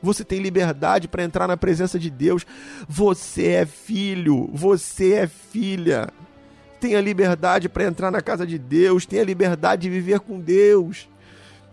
Você 0.07 0.23
tem 0.23 0.39
liberdade 0.39 1.05
para 1.05 1.21
entrar 1.21 1.49
na 1.49 1.57
presença 1.57 1.99
de 1.99 2.09
Deus. 2.09 2.45
Você 2.87 3.47
é 3.47 3.65
filho, 3.65 4.49
você 4.53 5.15
é 5.15 5.27
filha. 5.27 6.07
Tenha 6.79 7.01
liberdade 7.01 7.67
para 7.67 7.83
entrar 7.83 8.09
na 8.09 8.21
casa 8.21 8.47
de 8.47 8.57
Deus, 8.57 9.05
tenha 9.05 9.23
liberdade 9.25 9.81
de 9.81 9.89
viver 9.89 10.21
com 10.21 10.39
Deus. 10.39 11.09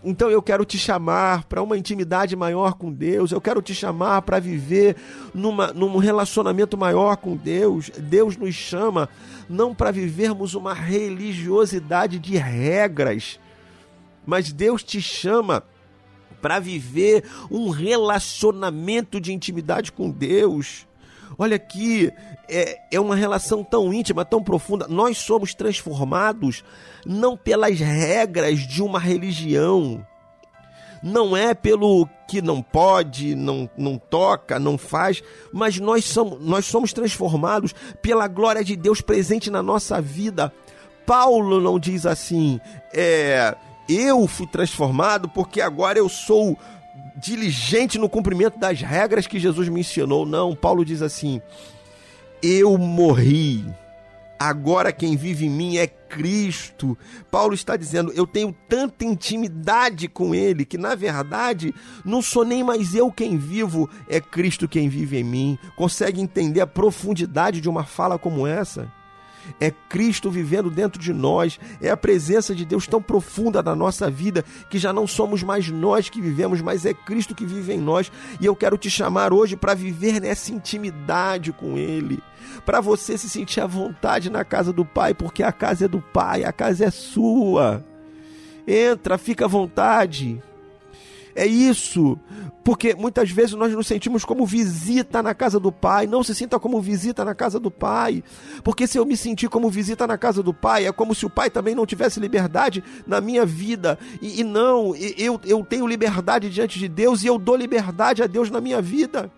Então 0.02 0.28
eu 0.30 0.42
quero 0.42 0.64
te 0.64 0.76
chamar 0.76 1.44
para 1.44 1.62
uma 1.62 1.78
intimidade 1.78 2.34
maior 2.34 2.74
com 2.74 2.92
Deus, 2.92 3.30
eu 3.30 3.40
quero 3.40 3.62
te 3.62 3.72
chamar 3.72 4.22
para 4.22 4.40
viver 4.40 4.96
numa, 5.32 5.72
num 5.72 5.96
relacionamento 5.98 6.76
maior 6.76 7.16
com 7.16 7.36
Deus. 7.36 7.88
Deus 7.96 8.36
nos 8.36 8.54
chama 8.54 9.08
não 9.48 9.72
para 9.72 9.92
vivermos 9.92 10.54
uma 10.54 10.74
religiosidade 10.74 12.18
de 12.18 12.36
regras, 12.36 13.38
mas 14.26 14.52
Deus 14.52 14.82
te 14.82 15.00
chama 15.00 15.62
para 16.44 16.60
viver 16.60 17.24
um 17.50 17.70
relacionamento 17.70 19.18
de 19.18 19.32
intimidade 19.32 19.90
com 19.90 20.10
Deus. 20.10 20.86
Olha 21.38 21.56
aqui, 21.56 22.12
é, 22.46 22.80
é 22.92 23.00
uma 23.00 23.16
relação 23.16 23.64
tão 23.64 23.94
íntima, 23.94 24.26
tão 24.26 24.44
profunda. 24.44 24.86
Nós 24.86 25.16
somos 25.16 25.54
transformados 25.54 26.62
não 27.06 27.34
pelas 27.34 27.80
regras 27.80 28.58
de 28.58 28.82
uma 28.82 28.98
religião, 28.98 30.06
não 31.02 31.34
é 31.34 31.54
pelo 31.54 32.06
que 32.28 32.42
não 32.42 32.60
pode, 32.60 33.34
não, 33.34 33.66
não 33.74 33.96
toca, 33.96 34.58
não 34.58 34.76
faz, 34.76 35.22
mas 35.50 35.80
nós 35.80 36.04
somos, 36.04 36.44
nós 36.44 36.66
somos 36.66 36.92
transformados 36.92 37.74
pela 38.02 38.28
glória 38.28 38.62
de 38.62 38.76
Deus 38.76 39.00
presente 39.00 39.50
na 39.50 39.62
nossa 39.62 39.98
vida. 39.98 40.52
Paulo 41.06 41.58
não 41.58 41.78
diz 41.78 42.04
assim, 42.04 42.60
é, 42.92 43.56
eu 43.88 44.26
fui 44.26 44.46
transformado 44.46 45.28
porque 45.28 45.60
agora 45.60 45.98
eu 45.98 46.08
sou 46.08 46.58
diligente 47.16 47.98
no 47.98 48.08
cumprimento 48.08 48.58
das 48.58 48.80
regras 48.80 49.26
que 49.26 49.38
Jesus 49.38 49.68
me 49.68 49.80
ensinou. 49.80 50.26
Não, 50.26 50.54
Paulo 50.54 50.84
diz 50.84 51.02
assim: 51.02 51.40
Eu 52.42 52.76
morri. 52.78 53.64
Agora 54.38 54.92
quem 54.92 55.16
vive 55.16 55.46
em 55.46 55.50
mim 55.50 55.76
é 55.76 55.86
Cristo. 55.86 56.98
Paulo 57.30 57.54
está 57.54 57.76
dizendo: 57.76 58.12
Eu 58.12 58.26
tenho 58.26 58.54
tanta 58.68 59.04
intimidade 59.04 60.08
com 60.08 60.34
Ele 60.34 60.64
que, 60.64 60.76
na 60.76 60.94
verdade, 60.94 61.74
não 62.04 62.20
sou 62.20 62.44
nem 62.44 62.62
mais 62.62 62.94
eu 62.94 63.10
quem 63.10 63.38
vivo, 63.38 63.88
é 64.08 64.20
Cristo 64.20 64.68
quem 64.68 64.88
vive 64.88 65.18
em 65.18 65.24
mim. 65.24 65.58
Consegue 65.76 66.20
entender 66.20 66.60
a 66.60 66.66
profundidade 66.66 67.60
de 67.60 67.68
uma 67.68 67.84
fala 67.84 68.18
como 68.18 68.46
essa? 68.46 68.90
É 69.60 69.70
Cristo 69.70 70.30
vivendo 70.30 70.70
dentro 70.70 71.00
de 71.00 71.12
nós, 71.12 71.58
é 71.80 71.90
a 71.90 71.96
presença 71.96 72.54
de 72.54 72.64
Deus 72.64 72.86
tão 72.86 73.00
profunda 73.00 73.62
na 73.62 73.74
nossa 73.74 74.10
vida 74.10 74.44
que 74.68 74.78
já 74.78 74.92
não 74.92 75.06
somos 75.06 75.42
mais 75.42 75.68
nós 75.68 76.08
que 76.08 76.20
vivemos, 76.20 76.60
mas 76.60 76.84
é 76.84 76.94
Cristo 76.94 77.34
que 77.34 77.44
vive 77.44 77.72
em 77.72 77.80
nós. 77.80 78.10
E 78.40 78.46
eu 78.46 78.56
quero 78.56 78.78
te 78.78 78.90
chamar 78.90 79.32
hoje 79.32 79.56
para 79.56 79.74
viver 79.74 80.20
nessa 80.20 80.52
intimidade 80.52 81.52
com 81.52 81.76
Ele, 81.76 82.22
para 82.64 82.80
você 82.80 83.16
se 83.16 83.28
sentir 83.28 83.60
à 83.60 83.66
vontade 83.66 84.30
na 84.30 84.44
casa 84.44 84.72
do 84.72 84.84
Pai, 84.84 85.14
porque 85.14 85.42
a 85.42 85.52
casa 85.52 85.86
é 85.86 85.88
do 85.88 86.00
Pai, 86.00 86.44
a 86.44 86.52
casa 86.52 86.84
é 86.84 86.90
sua. 86.90 87.84
Entra, 88.66 89.18
fica 89.18 89.44
à 89.44 89.48
vontade. 89.48 90.42
É 91.34 91.46
isso. 91.46 92.18
Porque 92.62 92.94
muitas 92.94 93.30
vezes 93.30 93.52
nós 93.52 93.72
nos 93.72 93.86
sentimos 93.86 94.24
como 94.24 94.46
visita 94.46 95.22
na 95.22 95.34
casa 95.34 95.60
do 95.60 95.70
Pai. 95.70 96.06
Não 96.06 96.22
se 96.22 96.34
sinta 96.34 96.58
como 96.58 96.80
visita 96.80 97.24
na 97.24 97.34
casa 97.34 97.60
do 97.60 97.70
Pai. 97.70 98.24
Porque 98.62 98.86
se 98.86 98.98
eu 98.98 99.04
me 99.04 99.16
sentir 99.16 99.48
como 99.48 99.68
visita 99.68 100.06
na 100.06 100.16
casa 100.16 100.42
do 100.42 100.54
Pai, 100.54 100.86
é 100.86 100.92
como 100.92 101.14
se 101.14 101.26
o 101.26 101.30
Pai 101.30 101.50
também 101.50 101.74
não 101.74 101.84
tivesse 101.84 102.18
liberdade 102.20 102.82
na 103.06 103.20
minha 103.20 103.44
vida. 103.44 103.98
E, 104.22 104.40
e 104.40 104.44
não, 104.44 104.94
eu, 104.96 105.38
eu 105.44 105.64
tenho 105.64 105.86
liberdade 105.86 106.48
diante 106.48 106.78
de 106.78 106.88
Deus 106.88 107.22
e 107.22 107.26
eu 107.26 107.38
dou 107.38 107.56
liberdade 107.56 108.22
a 108.22 108.26
Deus 108.26 108.50
na 108.50 108.60
minha 108.60 108.80
vida. 108.80 109.30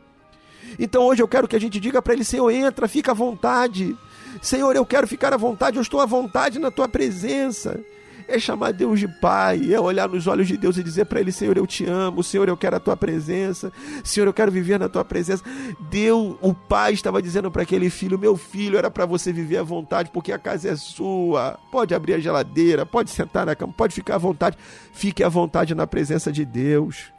Então 0.79 1.05
hoje 1.05 1.23
eu 1.23 1.29
quero 1.29 1.49
que 1.49 1.57
a 1.57 1.61
gente 1.61 1.81
diga 1.81 2.01
para 2.03 2.13
Ele: 2.13 2.25
Senhor, 2.25 2.51
entra, 2.51 2.87
fica 2.87 3.11
à 3.11 3.15
vontade. 3.15 3.97
Senhor, 4.43 4.77
eu 4.77 4.85
quero 4.85 5.09
ficar 5.09 5.33
à 5.33 5.37
vontade, 5.37 5.77
eu 5.77 5.83
estou 5.83 6.01
à 6.01 6.07
vontade 6.07 6.59
na 6.59 6.71
tua 6.71 6.87
presença. 6.87 7.81
É 8.29 8.39
chamar 8.39 8.73
Deus 8.73 8.99
de 8.99 9.07
Pai, 9.07 9.73
é 9.73 9.81
olhar 9.81 10.09
nos 10.09 10.27
olhos 10.27 10.49
de 10.49 10.57
Deus 10.57 10.77
e 10.77 10.83
dizer 10.83 11.05
para 11.05 11.21
Ele: 11.21 11.31
Senhor, 11.31 11.57
eu 11.57 11.67
te 11.67 11.85
amo, 11.85 12.23
Senhor, 12.23 12.49
eu 12.49 12.57
quero 12.57 12.77
a 12.77 12.81
tua 12.81 12.97
presença, 12.97 13.73
Senhor, 14.03 14.27
eu 14.27 14.33
quero 14.33 14.51
viver 14.51 14.81
na 14.81 14.89
tua 14.89 15.05
presença. 15.05 15.45
Deus, 15.89 16.37
o 16.41 16.53
Pai 16.53 16.93
estava 16.93 17.23
dizendo 17.23 17.51
para 17.51 17.63
aquele 17.63 17.89
filho: 17.89 18.19
Meu 18.19 18.37
filho, 18.37 18.77
era 18.77 18.91
para 18.91 19.07
você 19.07 19.33
viver 19.33 19.59
à 19.59 19.63
vontade, 19.63 20.11
porque 20.13 20.33
a 20.33 20.39
casa 20.39 20.71
é 20.71 20.77
sua. 20.77 21.59
Pode 21.71 21.95
abrir 21.95 22.15
a 22.15 22.19
geladeira, 22.19 22.85
pode 22.85 23.11
sentar 23.11 23.47
na 23.47 23.55
cama, 23.55 23.73
pode 23.73 23.95
ficar 23.95 24.17
à 24.17 24.19
vontade. 24.19 24.59
Fique 24.93 25.23
à 25.23 25.29
vontade 25.29 25.75
na 25.75 25.87
presença 25.87 26.33
de 26.33 26.45
Deus. 26.45 27.13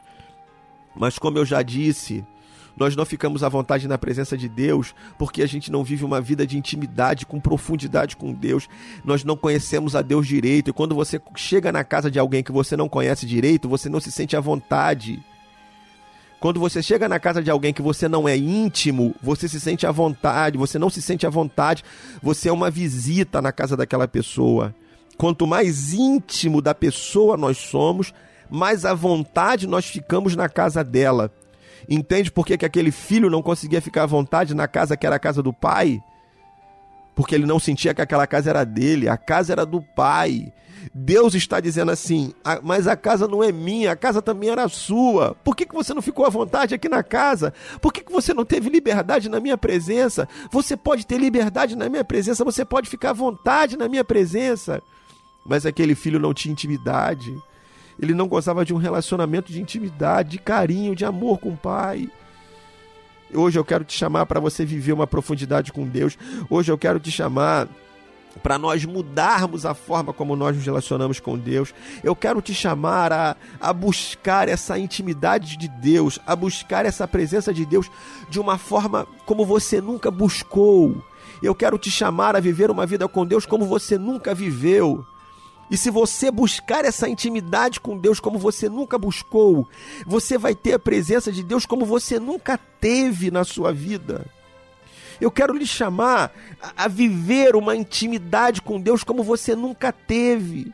Mas 0.94 1.18
como 1.18 1.38
eu 1.38 1.44
já 1.44 1.62
disse, 1.62 2.24
nós 2.78 2.94
não 2.94 3.04
ficamos 3.04 3.42
à 3.42 3.48
vontade 3.48 3.88
na 3.88 3.98
presença 3.98 4.36
de 4.36 4.48
Deus 4.48 4.94
porque 5.18 5.42
a 5.42 5.46
gente 5.46 5.70
não 5.70 5.82
vive 5.82 6.04
uma 6.04 6.20
vida 6.20 6.46
de 6.46 6.56
intimidade, 6.56 7.26
com 7.26 7.40
profundidade 7.40 8.16
com 8.16 8.32
Deus. 8.32 8.68
Nós 9.04 9.24
não 9.24 9.36
conhecemos 9.36 9.96
a 9.96 10.02
Deus 10.02 10.26
direito. 10.26 10.70
E 10.70 10.72
quando 10.72 10.94
você 10.94 11.20
chega 11.34 11.72
na 11.72 11.82
casa 11.82 12.10
de 12.10 12.18
alguém 12.18 12.42
que 12.42 12.52
você 12.52 12.76
não 12.76 12.88
conhece 12.88 13.26
direito, 13.26 13.68
você 13.68 13.88
não 13.88 14.00
se 14.00 14.12
sente 14.12 14.36
à 14.36 14.40
vontade. 14.40 15.22
Quando 16.40 16.60
você 16.60 16.80
chega 16.80 17.08
na 17.08 17.18
casa 17.18 17.42
de 17.42 17.50
alguém 17.50 17.72
que 17.72 17.82
você 17.82 18.06
não 18.06 18.28
é 18.28 18.36
íntimo, 18.36 19.12
você 19.20 19.48
se 19.48 19.58
sente 19.58 19.84
à 19.84 19.90
vontade, 19.90 20.56
você 20.56 20.78
não 20.78 20.88
se 20.88 21.02
sente 21.02 21.26
à 21.26 21.30
vontade, 21.30 21.82
você 22.22 22.48
é 22.48 22.52
uma 22.52 22.70
visita 22.70 23.42
na 23.42 23.50
casa 23.50 23.76
daquela 23.76 24.06
pessoa. 24.06 24.72
Quanto 25.16 25.48
mais 25.48 25.92
íntimo 25.92 26.62
da 26.62 26.72
pessoa 26.72 27.36
nós 27.36 27.58
somos, 27.58 28.14
mais 28.48 28.84
à 28.84 28.94
vontade 28.94 29.66
nós 29.66 29.84
ficamos 29.86 30.36
na 30.36 30.48
casa 30.48 30.84
dela. 30.84 31.32
Entende 31.88 32.30
por 32.30 32.44
que, 32.44 32.58
que 32.58 32.66
aquele 32.66 32.90
filho 32.90 33.30
não 33.30 33.42
conseguia 33.42 33.80
ficar 33.80 34.02
à 34.02 34.06
vontade 34.06 34.54
na 34.54 34.68
casa 34.68 34.96
que 34.96 35.06
era 35.06 35.16
a 35.16 35.20
casa 35.20 35.42
do 35.42 35.52
pai? 35.52 36.02
Porque 37.14 37.34
ele 37.34 37.46
não 37.46 37.58
sentia 37.58 37.94
que 37.94 38.02
aquela 38.02 38.26
casa 38.26 38.50
era 38.50 38.64
dele, 38.64 39.08
a 39.08 39.16
casa 39.16 39.52
era 39.52 39.64
do 39.64 39.80
pai. 39.80 40.52
Deus 40.94 41.34
está 41.34 41.60
dizendo 41.60 41.90
assim: 41.90 42.32
"Ah, 42.44 42.60
mas 42.62 42.86
a 42.86 42.94
casa 42.94 43.26
não 43.26 43.42
é 43.42 43.50
minha, 43.50 43.92
a 43.92 43.96
casa 43.96 44.20
também 44.20 44.50
era 44.50 44.68
sua. 44.68 45.34
Por 45.42 45.56
que, 45.56 45.66
que 45.66 45.74
você 45.74 45.92
não 45.94 46.02
ficou 46.02 46.26
à 46.26 46.28
vontade 46.28 46.74
aqui 46.74 46.88
na 46.88 47.02
casa? 47.02 47.52
Por 47.80 47.92
que, 47.92 48.04
que 48.04 48.12
você 48.12 48.32
não 48.32 48.44
teve 48.44 48.68
liberdade 48.68 49.28
na 49.28 49.40
minha 49.40 49.58
presença? 49.58 50.28
Você 50.52 50.76
pode 50.76 51.06
ter 51.06 51.18
liberdade 51.18 51.74
na 51.74 51.88
minha 51.88 52.04
presença, 52.04 52.44
você 52.44 52.64
pode 52.64 52.88
ficar 52.88 53.10
à 53.10 53.14
vontade 53.14 53.76
na 53.76 53.88
minha 53.88 54.04
presença. 54.04 54.80
Mas 55.44 55.64
aquele 55.64 55.94
filho 55.94 56.20
não 56.20 56.34
tinha 56.34 56.52
intimidade. 56.52 57.34
Ele 58.00 58.14
não 58.14 58.28
gostava 58.28 58.64
de 58.64 58.72
um 58.72 58.76
relacionamento 58.76 59.52
de 59.52 59.60
intimidade, 59.60 60.30
de 60.30 60.38
carinho, 60.38 60.94
de 60.94 61.04
amor 61.04 61.38
com 61.38 61.50
o 61.50 61.56
pai. 61.56 62.08
Hoje 63.32 63.58
eu 63.58 63.64
quero 63.64 63.84
te 63.84 63.92
chamar 63.92 64.24
para 64.26 64.40
você 64.40 64.64
viver 64.64 64.92
uma 64.92 65.06
profundidade 65.06 65.72
com 65.72 65.86
Deus. 65.86 66.16
Hoje 66.48 66.72
eu 66.72 66.78
quero 66.78 66.98
te 66.98 67.10
chamar 67.10 67.68
para 68.42 68.58
nós 68.58 68.84
mudarmos 68.84 69.66
a 69.66 69.74
forma 69.74 70.12
como 70.12 70.36
nós 70.36 70.56
nos 70.56 70.64
relacionamos 70.64 71.20
com 71.20 71.36
Deus. 71.36 71.74
Eu 72.02 72.14
quero 72.14 72.40
te 72.40 72.54
chamar 72.54 73.12
a, 73.12 73.36
a 73.60 73.72
buscar 73.72 74.48
essa 74.48 74.78
intimidade 74.78 75.56
de 75.56 75.68
Deus, 75.68 76.18
a 76.26 76.34
buscar 76.34 76.86
essa 76.86 77.06
presença 77.06 77.52
de 77.52 77.66
Deus 77.66 77.90
de 78.30 78.40
uma 78.40 78.56
forma 78.56 79.06
como 79.26 79.44
você 79.44 79.80
nunca 79.80 80.10
buscou. 80.10 81.02
Eu 81.42 81.54
quero 81.54 81.78
te 81.78 81.90
chamar 81.90 82.34
a 82.34 82.40
viver 82.40 82.70
uma 82.70 82.86
vida 82.86 83.06
com 83.08 83.26
Deus 83.26 83.44
como 83.44 83.66
você 83.66 83.98
nunca 83.98 84.34
viveu. 84.34 85.04
E 85.70 85.76
se 85.76 85.90
você 85.90 86.30
buscar 86.30 86.84
essa 86.84 87.08
intimidade 87.08 87.78
com 87.80 87.96
Deus 87.98 88.18
como 88.20 88.38
você 88.38 88.68
nunca 88.68 88.96
buscou, 88.96 89.68
você 90.06 90.38
vai 90.38 90.54
ter 90.54 90.72
a 90.74 90.78
presença 90.78 91.30
de 91.30 91.42
Deus 91.42 91.66
como 91.66 91.84
você 91.84 92.18
nunca 92.18 92.58
teve 92.80 93.30
na 93.30 93.44
sua 93.44 93.72
vida. 93.72 94.24
Eu 95.20 95.30
quero 95.30 95.52
lhe 95.52 95.66
chamar 95.66 96.32
a, 96.76 96.88
viver 96.88 97.54
uma 97.56 97.76
intimidade 97.76 98.62
com 98.62 98.80
Deus 98.80 99.02
como 99.04 99.22
você 99.22 99.54
nunca 99.54 99.92
teve. 99.92 100.72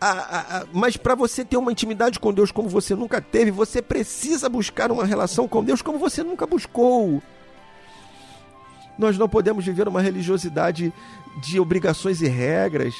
A- 0.00 0.10
a- 0.10 0.58
a- 0.60 0.66
mas 0.72 0.96
para 0.96 1.14
você 1.14 1.44
ter 1.44 1.56
uma 1.58 1.70
intimidade 1.72 2.18
com 2.18 2.32
Deus 2.32 2.50
como 2.50 2.68
você 2.70 2.94
nunca 2.94 3.20
teve, 3.20 3.50
você 3.50 3.82
precisa 3.82 4.48
buscar 4.48 4.90
uma 4.90 5.04
relação 5.04 5.46
com 5.46 5.62
Deus 5.62 5.82
como 5.82 5.98
você 5.98 6.22
nunca 6.22 6.46
buscou. 6.46 7.22
Nós 8.98 9.18
não 9.18 9.28
podemos 9.28 9.64
viver 9.64 9.88
uma 9.88 10.00
religiosidade 10.00 10.92
de 11.42 11.58
obrigações 11.58 12.22
e 12.22 12.28
regras, 12.28 12.94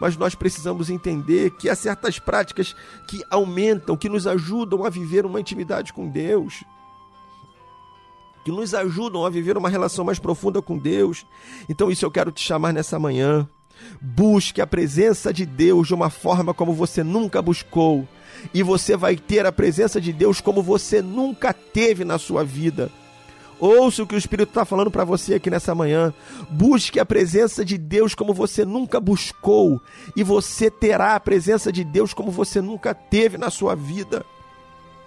mas 0.00 0.16
nós 0.16 0.34
precisamos 0.34 0.90
entender 0.90 1.50
que 1.52 1.68
há 1.68 1.74
certas 1.74 2.18
práticas 2.18 2.74
que 3.08 3.22
aumentam, 3.30 3.96
que 3.96 4.08
nos 4.08 4.26
ajudam 4.26 4.84
a 4.84 4.90
viver 4.90 5.24
uma 5.24 5.40
intimidade 5.40 5.92
com 5.92 6.08
Deus, 6.08 6.64
que 8.44 8.50
nos 8.50 8.74
ajudam 8.74 9.24
a 9.24 9.30
viver 9.30 9.56
uma 9.56 9.70
relação 9.70 10.04
mais 10.04 10.18
profunda 10.18 10.60
com 10.60 10.76
Deus. 10.76 11.24
Então, 11.68 11.90
isso 11.90 12.04
eu 12.04 12.10
quero 12.10 12.30
te 12.30 12.42
chamar 12.42 12.72
nessa 12.72 12.98
manhã. 12.98 13.48
Busque 14.00 14.60
a 14.60 14.66
presença 14.66 15.32
de 15.32 15.44
Deus 15.46 15.88
de 15.88 15.94
uma 15.94 16.10
forma 16.10 16.54
como 16.54 16.72
você 16.72 17.02
nunca 17.02 17.42
buscou, 17.42 18.06
e 18.52 18.62
você 18.62 18.96
vai 18.96 19.16
ter 19.16 19.46
a 19.46 19.52
presença 19.52 20.00
de 20.00 20.12
Deus 20.12 20.40
como 20.40 20.62
você 20.62 21.00
nunca 21.00 21.52
teve 21.52 22.04
na 22.04 22.18
sua 22.18 22.44
vida. 22.44 22.90
Ouça 23.58 24.02
o 24.02 24.06
que 24.06 24.14
o 24.14 24.18
Espírito 24.18 24.48
está 24.48 24.64
falando 24.64 24.90
para 24.90 25.04
você 25.04 25.34
aqui 25.34 25.48
nessa 25.50 25.74
manhã. 25.74 26.12
Busque 26.50 26.98
a 26.98 27.06
presença 27.06 27.64
de 27.64 27.78
Deus 27.78 28.14
como 28.14 28.34
você 28.34 28.64
nunca 28.64 29.00
buscou, 29.00 29.80
e 30.16 30.22
você 30.22 30.70
terá 30.70 31.14
a 31.14 31.20
presença 31.20 31.72
de 31.72 31.84
Deus 31.84 32.12
como 32.12 32.30
você 32.30 32.60
nunca 32.60 32.94
teve 32.94 33.38
na 33.38 33.50
sua 33.50 33.74
vida. 33.74 34.24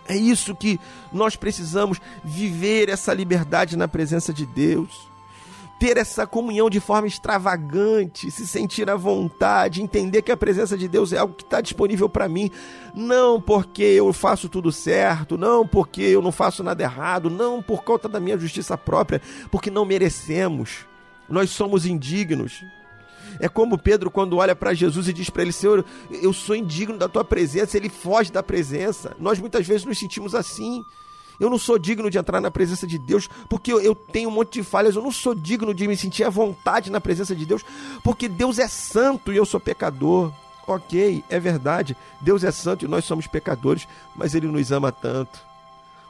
É 0.08 0.16
isso 0.16 0.56
que 0.56 0.80
nós 1.12 1.36
precisamos 1.36 2.00
viver 2.24 2.90
essa 2.90 3.14
liberdade 3.14 3.76
na 3.76 3.88
presença 3.88 4.34
de 4.34 4.46
Deus. 4.46 5.07
Ter 5.80 5.98
essa 5.98 6.26
comunhão 6.26 6.70
de 6.70 6.80
forma 6.80 7.08
extravagante, 7.08 8.32
se 8.32 8.48
sentir 8.48 8.90
à 8.90 8.96
vontade, 8.96 9.82
entender 9.82 10.24
que 10.24 10.32
a 10.32 10.38
presença 10.38 10.76
de 10.76 10.88
Deus 10.88 11.13
é 11.13 11.20
algo 11.20 11.36
que 11.36 11.44
está 11.44 11.62
disponível 11.62 12.10
para 12.10 12.28
mim, 12.28 12.50
não 12.96 13.40
porque 13.40 13.84
eu 13.84 14.12
faço 14.12 14.50
tudo 14.50 14.72
certo, 14.72 15.38
não 15.38 15.68
porque 15.68 16.02
eu 16.02 16.22
não 16.22 16.32
faço 16.32 16.63
nada 16.63 16.82
errado, 16.82 17.30
não 17.30 17.62
por 17.62 17.84
conta 17.84 18.10
da 18.10 18.20
minha 18.20 18.38
justiça 18.40 18.76
própria, 18.76 19.22
porque 19.52 19.70
não 19.70 19.86
merecemos. 19.86 20.88
Nós 21.30 21.52
somos 21.52 21.86
indignos. 21.86 22.63
É 23.40 23.48
como 23.48 23.78
Pedro 23.78 24.10
quando 24.10 24.38
olha 24.38 24.56
para 24.56 24.74
Jesus 24.74 25.08
e 25.08 25.13
diz 25.13 25.30
para 25.30 25.44
ele: 25.44 25.52
Senhor, 25.52 25.86
eu 26.10 26.34
sou 26.34 26.56
indigno 26.56 26.98
da 26.98 27.08
tua 27.08 27.24
presença. 27.24 27.78
Ele 27.78 27.90
foge 27.90 28.32
da 28.32 28.42
presença. 28.42 29.16
Nós 29.20 29.40
muitas 29.40 29.68
vezes 29.68 29.86
nos 29.86 29.98
sentimos 29.98 30.34
assim. 30.34 30.82
Eu 31.39 31.50
não 31.50 31.58
sou 31.58 31.78
digno 31.78 32.10
de 32.10 32.17
entrar 32.17 32.41
na 32.41 32.50
presença 32.50 32.88
de 32.88 32.97
Deus 32.97 33.30
porque 33.50 33.71
eu, 33.71 33.93
tenho 33.93 34.30
um 34.30 34.32
monte 34.32 34.54
de 34.54 34.63
falhas. 34.63 34.95
Eu 34.95 35.02
não 35.02 35.12
sou 35.12 35.36
digno 35.36 35.73
de 35.73 35.88
me 35.88 35.95
sentir 35.95 36.23
à 36.23 36.30
vontade 36.30 36.91
na 36.91 37.00
presença 37.00 37.36
de 37.36 37.45
Deus 37.45 37.63
porque 38.04 38.28
Deus 38.28 38.60
é 38.60 38.67
santo 38.67 39.32
e 39.32 39.38
eu 39.38 39.45
sou 39.45 39.60
pecador. 39.60 40.32
Ok, 40.67 41.23
é 41.30 41.39
verdade. 41.39 41.95
Deus 42.19 42.43
é 42.43 42.52
santo 42.52 42.84
e 42.84 42.88
nós 42.88 43.06
somos 43.06 43.26
pecadores, 43.26 43.88
mas 44.15 44.36
Ele 44.36 44.47
nos 44.47 44.71
ama 44.71 44.91
tanto. 44.91 45.39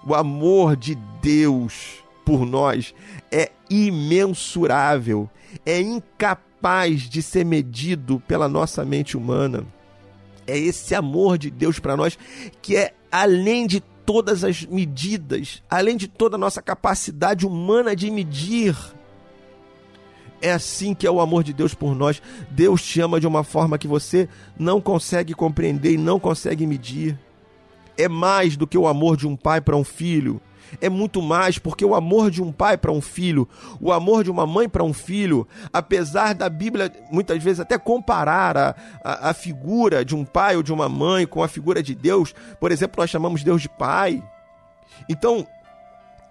O 0.03 0.15
amor 0.15 0.75
de 0.75 0.95
Deus 0.95 2.03
por 2.25 2.45
nós 2.45 2.93
é 3.31 3.51
imensurável, 3.69 5.29
é 5.65 5.79
incapaz 5.79 7.01
de 7.01 7.21
ser 7.21 7.45
medido 7.45 8.19
pela 8.27 8.49
nossa 8.49 8.83
mente 8.83 9.15
humana. 9.15 9.65
É 10.45 10.57
esse 10.57 10.95
amor 10.95 11.37
de 11.37 11.51
Deus 11.51 11.77
para 11.77 11.95
nós 11.95 12.17
que 12.61 12.75
é 12.75 12.93
além 13.11 13.67
de 13.67 13.83
todas 14.07 14.45
as 14.45 14.65
medidas, 14.65 15.61
além 15.69 15.97
de 15.97 16.07
toda 16.07 16.37
a 16.37 16.39
nossa 16.39 16.61
capacidade 16.61 17.45
humana 17.45 17.93
de 17.93 18.09
medir. 18.09 18.73
É 20.41 20.53
assim 20.53 20.93
que 20.93 21.05
é 21.05 21.11
o 21.11 21.19
amor 21.19 21.43
de 21.43 21.51
Deus 21.51 21.73
por 21.73 21.93
nós. 21.93 22.21
Deus 22.49 22.81
te 22.81 23.01
ama 23.01 23.19
de 23.19 23.27
uma 23.27 23.43
forma 23.43 23.77
que 23.77 23.87
você 23.87 24.29
não 24.57 24.79
consegue 24.79 25.33
compreender 25.33 25.91
e 25.91 25.97
não 25.97 26.21
consegue 26.21 26.65
medir. 26.65 27.19
É 27.97 28.07
mais 28.07 28.55
do 28.55 28.65
que 28.65 28.77
o 28.77 28.87
amor 28.87 29.17
de 29.17 29.27
um 29.27 29.35
pai 29.35 29.59
para 29.59 29.75
um 29.75 29.83
filho. 29.83 30.39
É 30.82 30.89
muito 30.89 31.21
mais, 31.21 31.58
porque 31.58 31.84
o 31.84 31.95
amor 31.95 32.30
de 32.30 32.41
um 32.41 32.51
pai 32.51 32.77
para 32.77 32.91
um 32.91 33.01
filho, 33.01 33.47
o 33.80 33.91
amor 33.91 34.23
de 34.23 34.32
uma 34.32 34.45
mãe 34.45 34.67
para 34.67 34.84
um 34.84 34.93
filho, 34.93 35.47
apesar 35.71 36.34
da 36.34 36.49
Bíblia 36.49 36.91
muitas 37.12 37.41
vezes 37.41 37.60
até 37.60 37.77
comparar 37.77 38.58
a, 38.58 38.75
a, 39.03 39.30
a, 39.30 39.34
figura 39.34 40.03
de 40.03 40.15
um 40.15 40.25
pai 40.25 40.56
ou 40.56 40.63
de 40.63 40.73
uma 40.73 40.89
mãe 40.89 41.25
com 41.25 41.43
a 41.43 41.47
figura 41.47 41.82
de 41.82 41.95
Deus, 41.95 42.34
por 42.60 42.71
exemplo, 42.71 43.01
nós 43.01 43.10
chamamos 43.10 43.43
Deus 43.43 43.62
de 43.62 43.69
pai. 43.69 44.23
Então, 45.10 45.45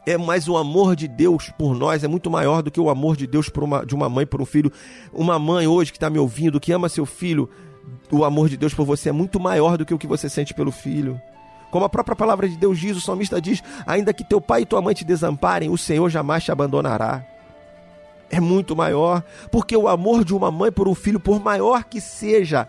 é 0.07 0.17
mais 0.17 0.49
o 0.49 0.57
amor 0.57 0.95
de 0.95 1.09
Deus 1.09 1.51
por 1.59 1.75
nós 1.75 2.05
é 2.05 2.09
muito 2.09 2.31
maior 2.31 2.63
do 2.63 2.71
que 2.71 2.81
o 2.81 2.89
amor 2.89 3.17
de 3.17 3.27
Deus 3.27 3.49
por 3.49 3.65
uma, 3.65 3.85
de 3.85 3.95
uma 3.95 4.09
mãe 4.09 4.25
por 4.25 4.41
um 4.41 4.47
filho. 4.47 4.73
Uma 5.13 5.39
mãe 5.39 5.67
hoje 5.67 5.91
que 5.91 5.97
está 5.97 6.09
me 6.09 6.19
ouvindo, 6.19 6.61
que 6.61 6.73
ama 6.73 6.89
seu 6.89 7.05
filho, 7.05 7.51
o 8.11 8.25
amor 8.25 8.49
de 8.49 8.57
Deus 8.57 8.73
por 8.73 8.87
você 8.87 9.09
é 9.09 9.13
muito 9.13 9.41
maior 9.41 9.77
do 9.77 9.85
que 9.85 9.93
o 9.93 9.99
que 9.99 10.07
você 10.07 10.29
sente 10.29 10.55
pelo 10.55 10.71
filho. 10.71 11.21
Como 11.77 11.85
a 11.85 11.91
própria 11.91 12.17
palavra 12.17 12.49
de 12.49 12.57
Deus 12.57 12.79
diz, 12.79 12.97
o 12.97 13.03
salmista 13.03 13.39
diz: 13.39 13.63
ainda 13.87 14.15
que 14.15 14.25
teu 14.25 14.41
pai 14.41 14.63
e 14.63 14.65
tua 14.65 14.81
mãe 14.81 14.95
te 14.95 15.05
desamparem, 15.05 15.69
o 15.69 15.77
Senhor 15.77 16.09
jamais 16.09 16.43
te 16.43 16.51
abandonará. 16.51 17.23
É 18.31 18.41
muito 18.41 18.75
maior, 18.75 19.23
porque 19.53 19.77
o 19.77 19.87
amor 19.87 20.25
de 20.25 20.35
uma 20.35 20.51
mãe 20.51 20.73
por 20.73 20.89
um 20.89 20.95
filho, 20.95 21.21
por 21.21 21.39
maior 21.39 21.85
que 21.85 22.01
seja, 22.01 22.67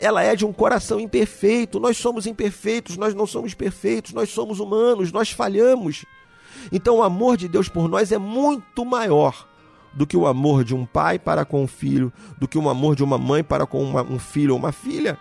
ela 0.00 0.24
é 0.24 0.34
de 0.34 0.44
um 0.44 0.52
coração 0.52 0.98
imperfeito. 0.98 1.78
Nós 1.78 1.98
somos 1.98 2.26
imperfeitos, 2.26 2.96
nós 2.96 3.14
não 3.14 3.28
somos 3.28 3.54
perfeitos, 3.54 4.12
nós 4.12 4.28
somos 4.28 4.58
humanos, 4.58 5.12
nós 5.12 5.30
falhamos. 5.30 6.04
Então 6.72 6.96
o 6.96 7.02
amor 7.04 7.36
de 7.36 7.46
Deus 7.46 7.68
por 7.68 7.88
nós 7.88 8.10
é 8.10 8.18
muito 8.18 8.84
maior 8.84 9.46
do 9.94 10.04
que 10.04 10.16
o 10.16 10.26
amor 10.26 10.64
de 10.64 10.74
um 10.74 10.84
pai 10.84 11.16
para 11.16 11.44
com 11.44 11.62
um 11.62 11.68
filho, 11.68 12.12
do 12.36 12.48
que 12.48 12.58
o 12.58 12.68
amor 12.68 12.96
de 12.96 13.04
uma 13.04 13.18
mãe 13.18 13.44
para 13.44 13.68
com 13.68 13.80
uma, 13.80 14.02
um 14.02 14.18
filho 14.18 14.54
ou 14.54 14.58
uma 14.58 14.72
filha. 14.72 15.16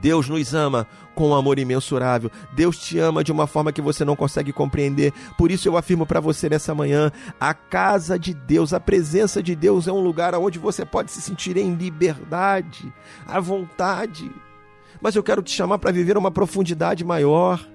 Deus 0.00 0.28
nos 0.28 0.54
ama 0.54 0.86
com 1.18 1.30
um 1.30 1.34
amor 1.34 1.58
imensurável. 1.58 2.30
Deus 2.52 2.78
te 2.78 2.96
ama 2.96 3.24
de 3.24 3.32
uma 3.32 3.48
forma 3.48 3.72
que 3.72 3.82
você 3.82 4.04
não 4.04 4.14
consegue 4.14 4.52
compreender. 4.52 5.12
Por 5.36 5.50
isso 5.50 5.68
eu 5.68 5.76
afirmo 5.76 6.06
para 6.06 6.20
você 6.20 6.48
nessa 6.48 6.72
manhã: 6.76 7.10
a 7.40 7.52
casa 7.52 8.16
de 8.16 8.32
Deus, 8.32 8.72
a 8.72 8.78
presença 8.78 9.42
de 9.42 9.56
Deus 9.56 9.88
é 9.88 9.92
um 9.92 9.98
lugar 9.98 10.32
onde 10.36 10.60
você 10.60 10.86
pode 10.86 11.10
se 11.10 11.20
sentir 11.20 11.56
em 11.56 11.74
liberdade, 11.74 12.92
à 13.26 13.40
vontade. 13.40 14.30
Mas 15.00 15.16
eu 15.16 15.22
quero 15.24 15.42
te 15.42 15.50
chamar 15.50 15.80
para 15.80 15.90
viver 15.90 16.16
uma 16.16 16.30
profundidade 16.30 17.04
maior. 17.04 17.66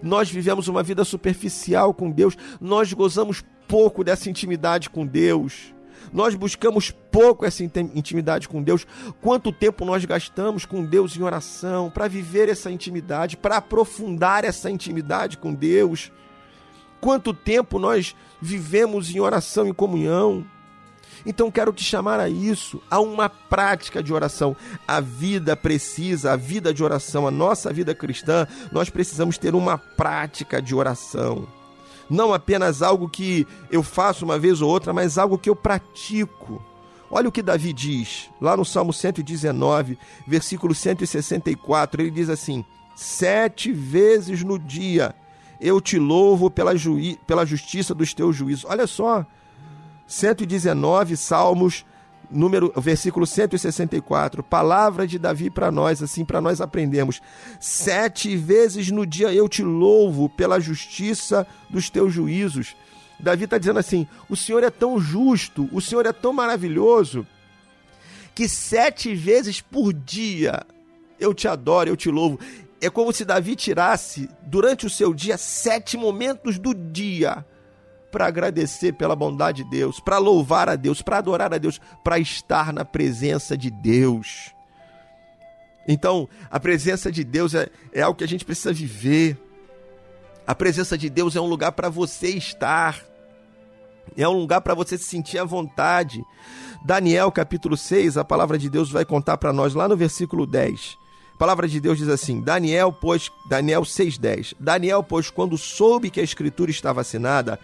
Nós 0.00 0.30
vivemos 0.30 0.68
uma 0.68 0.84
vida 0.84 1.02
superficial 1.02 1.92
com 1.92 2.12
Deus, 2.12 2.36
nós 2.60 2.92
gozamos 2.92 3.42
pouco 3.66 4.04
dessa 4.04 4.30
intimidade 4.30 4.88
com 4.88 5.04
Deus. 5.04 5.74
Nós 6.12 6.34
buscamos 6.34 6.90
pouco 6.90 7.44
essa 7.44 7.64
intimidade 7.64 8.48
com 8.48 8.62
Deus. 8.62 8.86
Quanto 9.20 9.50
tempo 9.50 9.84
nós 9.84 10.04
gastamos 10.04 10.66
com 10.66 10.84
Deus 10.84 11.16
em 11.16 11.22
oração 11.22 11.90
para 11.90 12.08
viver 12.08 12.48
essa 12.48 12.70
intimidade, 12.70 13.36
para 13.36 13.56
aprofundar 13.56 14.44
essa 14.44 14.70
intimidade 14.70 15.38
com 15.38 15.54
Deus? 15.54 16.12
Quanto 17.00 17.32
tempo 17.32 17.78
nós 17.78 18.14
vivemos 18.40 19.10
em 19.10 19.20
oração 19.20 19.66
e 19.66 19.72
comunhão? 19.72 20.44
Então 21.24 21.50
quero 21.50 21.72
te 21.72 21.84
chamar 21.84 22.20
a 22.20 22.28
isso, 22.28 22.82
a 22.90 23.00
uma 23.00 23.28
prática 23.28 24.02
de 24.02 24.12
oração. 24.12 24.56
A 24.86 25.00
vida 25.00 25.56
precisa, 25.56 26.32
a 26.32 26.36
vida 26.36 26.74
de 26.74 26.82
oração, 26.82 27.26
a 27.26 27.30
nossa 27.30 27.72
vida 27.72 27.94
cristã, 27.94 28.46
nós 28.70 28.90
precisamos 28.90 29.38
ter 29.38 29.54
uma 29.54 29.78
prática 29.78 30.60
de 30.60 30.74
oração 30.74 31.46
não 32.08 32.32
apenas 32.32 32.82
algo 32.82 33.08
que 33.08 33.46
eu 33.70 33.82
faço 33.82 34.24
uma 34.24 34.38
vez 34.38 34.60
ou 34.60 34.70
outra, 34.70 34.92
mas 34.92 35.18
algo 35.18 35.38
que 35.38 35.50
eu 35.50 35.56
pratico. 35.56 36.62
Olha 37.10 37.28
o 37.28 37.32
que 37.32 37.42
Davi 37.42 37.72
diz, 37.72 38.30
lá 38.40 38.56
no 38.56 38.64
Salmo 38.64 38.92
119, 38.92 39.98
versículo 40.26 40.74
164, 40.74 42.00
ele 42.00 42.10
diz 42.10 42.30
assim: 42.30 42.64
Sete 42.96 43.70
vezes 43.72 44.42
no 44.42 44.58
dia 44.58 45.14
eu 45.60 45.80
te 45.80 45.98
louvo 45.98 46.50
pela, 46.50 46.72
pela 47.26 47.44
justiça 47.44 47.94
dos 47.94 48.14
teus 48.14 48.34
juízos. 48.34 48.64
Olha 48.64 48.86
só, 48.86 49.24
119 50.06 51.16
Salmos 51.16 51.84
número, 52.32 52.72
versículo 52.76 53.26
164, 53.26 54.42
palavra 54.42 55.06
de 55.06 55.18
Davi 55.18 55.50
para 55.50 55.70
nós, 55.70 56.02
assim, 56.02 56.24
para 56.24 56.40
nós 56.40 56.60
aprendermos. 56.60 57.20
Sete 57.60 58.36
vezes 58.36 58.90
no 58.90 59.06
dia 59.06 59.32
eu 59.32 59.48
te 59.48 59.62
louvo 59.62 60.28
pela 60.28 60.58
justiça 60.58 61.46
dos 61.70 61.90
teus 61.90 62.12
juízos. 62.12 62.74
Davi 63.20 63.44
está 63.44 63.58
dizendo 63.58 63.78
assim: 63.78 64.06
o 64.28 64.36
Senhor 64.36 64.64
é 64.64 64.70
tão 64.70 64.98
justo, 64.98 65.68
o 65.72 65.80
Senhor 65.80 66.06
é 66.06 66.12
tão 66.12 66.32
maravilhoso, 66.32 67.26
que 68.34 68.48
sete 68.48 69.14
vezes 69.14 69.60
por 69.60 69.92
dia 69.92 70.64
eu 71.20 71.32
te 71.32 71.46
adoro, 71.46 71.88
eu 71.88 71.96
te 71.96 72.10
louvo. 72.10 72.40
É 72.80 72.90
como 72.90 73.12
se 73.12 73.24
Davi 73.24 73.54
tirasse 73.54 74.28
durante 74.42 74.86
o 74.86 74.90
seu 74.90 75.14
dia 75.14 75.38
sete 75.38 75.96
momentos 75.96 76.58
do 76.58 76.74
dia 76.74 77.46
para 78.12 78.26
agradecer 78.26 78.92
pela 78.92 79.16
bondade 79.16 79.64
de 79.64 79.70
Deus, 79.70 79.98
para 79.98 80.18
louvar 80.18 80.68
a 80.68 80.76
Deus, 80.76 81.00
para 81.00 81.16
adorar 81.16 81.52
a 81.52 81.58
Deus, 81.58 81.80
para 82.04 82.18
estar 82.18 82.70
na 82.70 82.84
presença 82.84 83.56
de 83.56 83.70
Deus. 83.70 84.54
Então, 85.88 86.28
a 86.50 86.60
presença 86.60 87.10
de 87.10 87.24
Deus 87.24 87.54
é, 87.54 87.68
é 87.92 88.02
algo 88.02 88.16
que 88.16 88.22
a 88.22 88.28
gente 88.28 88.44
precisa 88.44 88.72
viver. 88.72 89.36
A 90.46 90.54
presença 90.54 90.96
de 90.96 91.08
Deus 91.08 91.34
é 91.34 91.40
um 91.40 91.46
lugar 91.46 91.72
para 91.72 91.88
você 91.88 92.28
estar. 92.28 93.02
É 94.16 94.28
um 94.28 94.38
lugar 94.38 94.60
para 94.60 94.74
você 94.74 94.98
se 94.98 95.04
sentir 95.04 95.38
à 95.38 95.44
vontade. 95.44 96.22
Daniel 96.84 97.32
capítulo 97.32 97.76
6, 97.76 98.18
a 98.18 98.24
palavra 98.24 98.58
de 98.58 98.68
Deus 98.68 98.90
vai 98.90 99.04
contar 99.04 99.38
para 99.38 99.52
nós 99.52 99.74
lá 99.74 99.88
no 99.88 99.96
versículo 99.96 100.46
10. 100.46 100.98
A 101.34 101.38
palavra 101.38 101.66
de 101.66 101.80
Deus 101.80 101.98
diz 101.98 102.08
assim: 102.08 102.40
Daniel, 102.40 102.92
pois, 102.92 103.30
Daniel 103.48 103.82
6:10. 103.82 104.54
Daniel, 104.60 105.02
pois, 105.02 105.30
quando 105.30 105.56
soube 105.56 106.10
que 106.10 106.20
a 106.20 106.24
escritura 106.24 106.70
estava 106.70 107.00
assinada, 107.00 107.58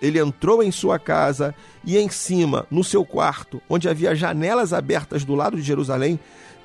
ele 0.00 0.18
entrou 0.18 0.62
em 0.62 0.70
sua 0.70 0.98
casa 0.98 1.54
e 1.84 1.96
em 1.98 2.08
cima, 2.08 2.66
no 2.70 2.84
seu 2.84 3.04
quarto, 3.04 3.60
onde 3.68 3.88
havia 3.88 4.14
janelas 4.14 4.72
abertas 4.72 5.24
do 5.24 5.34
lado 5.34 5.56
de 5.56 5.62
Jerusalém, 5.62 6.18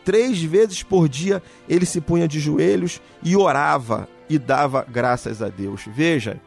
três 0.04 0.41
vezes 0.41 0.84
por 0.84 1.08
dia 1.08 1.41
ele 1.67 1.86
se 1.86 2.02
punha 2.02 2.28
de 2.28 2.39
joelhos 2.39 3.02
e 3.24 3.36
orava 3.36 4.08
e 4.30 4.38
dava 4.38 4.86
graças 4.88 5.41
a 5.41 5.50
Deus. 5.50 5.86
Veja, 5.88 6.39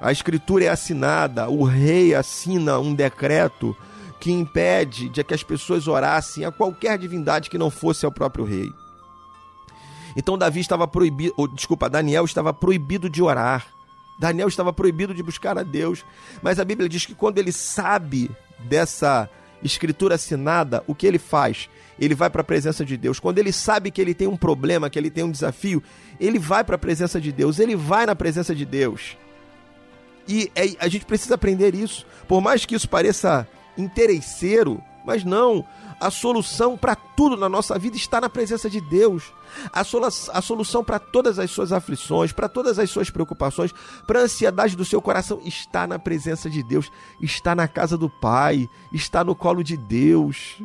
a 0.00 0.12
escritura 0.12 0.64
é 0.64 0.68
assinada, 0.68 1.48
o 1.48 1.64
rei 1.64 2.14
assina 2.14 2.78
um 2.78 2.94
decreto 2.94 3.76
que 4.20 4.30
impede 4.32 5.08
de 5.08 5.22
que 5.22 5.34
as 5.34 5.42
pessoas 5.42 5.86
orassem 5.86 6.44
a 6.44 6.52
qualquer 6.52 6.98
divindade 6.98 7.50
que 7.50 7.58
não 7.58 7.70
fosse 7.70 8.04
ao 8.04 8.12
próprio 8.12 8.44
rei. 8.44 8.68
Então 10.16 10.36
Davi 10.36 10.60
estava 10.60 10.86
proibido, 10.86 11.32
ou, 11.36 11.46
desculpa, 11.46 11.88
Daniel 11.88 12.24
estava 12.24 12.52
proibido 12.52 13.08
de 13.08 13.22
orar. 13.22 13.66
Daniel 14.18 14.48
estava 14.48 14.72
proibido 14.72 15.14
de 15.14 15.22
buscar 15.22 15.56
a 15.56 15.62
Deus, 15.62 16.04
mas 16.42 16.58
a 16.58 16.64
Bíblia 16.64 16.88
diz 16.88 17.06
que 17.06 17.14
quando 17.14 17.38
ele 17.38 17.52
sabe 17.52 18.30
dessa 18.58 19.30
escritura 19.62 20.16
assinada, 20.16 20.82
o 20.86 20.94
que 20.94 21.06
ele 21.06 21.18
faz? 21.18 21.68
Ele 21.98 22.14
vai 22.14 22.30
para 22.30 22.42
a 22.42 22.44
presença 22.44 22.84
de 22.84 22.96
Deus. 22.96 23.18
Quando 23.18 23.38
ele 23.38 23.52
sabe 23.52 23.90
que 23.90 24.00
ele 24.00 24.14
tem 24.14 24.28
um 24.28 24.36
problema, 24.36 24.88
que 24.88 24.98
ele 24.98 25.10
tem 25.10 25.24
um 25.24 25.30
desafio, 25.30 25.82
ele 26.20 26.38
vai 26.38 26.62
para 26.62 26.76
a 26.76 26.78
presença 26.78 27.20
de 27.20 27.32
Deus, 27.32 27.58
ele 27.58 27.74
vai 27.74 28.06
na 28.06 28.14
presença 28.14 28.54
de 28.54 28.64
Deus. 28.64 29.16
E 30.28 30.50
é, 30.54 30.76
a 30.78 30.88
gente 30.88 31.06
precisa 31.06 31.34
aprender 31.34 31.74
isso. 31.74 32.06
Por 32.28 32.40
mais 32.40 32.64
que 32.64 32.74
isso 32.74 32.88
pareça 32.88 33.48
interesseiro, 33.76 34.82
mas 35.04 35.24
não. 35.24 35.64
A 36.00 36.10
solução 36.10 36.76
para 36.76 36.94
tudo 36.94 37.36
na 37.36 37.48
nossa 37.48 37.78
vida 37.78 37.96
está 37.96 38.20
na 38.20 38.28
presença 38.28 38.70
de 38.70 38.80
Deus. 38.80 39.32
A, 39.72 39.80
a 39.80 40.42
solução 40.42 40.84
para 40.84 40.98
todas 40.98 41.38
as 41.38 41.50
suas 41.50 41.72
aflições, 41.72 42.32
para 42.32 42.48
todas 42.48 42.78
as 42.78 42.88
suas 42.88 43.10
preocupações, 43.10 43.74
para 44.06 44.20
a 44.20 44.22
ansiedade 44.22 44.76
do 44.76 44.84
seu 44.84 45.02
coração 45.02 45.40
está 45.44 45.86
na 45.86 45.98
presença 45.98 46.48
de 46.48 46.62
Deus, 46.62 46.90
está 47.20 47.54
na 47.54 47.66
casa 47.66 47.98
do 47.98 48.08
Pai, 48.08 48.68
está 48.92 49.24
no 49.24 49.34
colo 49.34 49.64
de 49.64 49.76
Deus. 49.76 50.58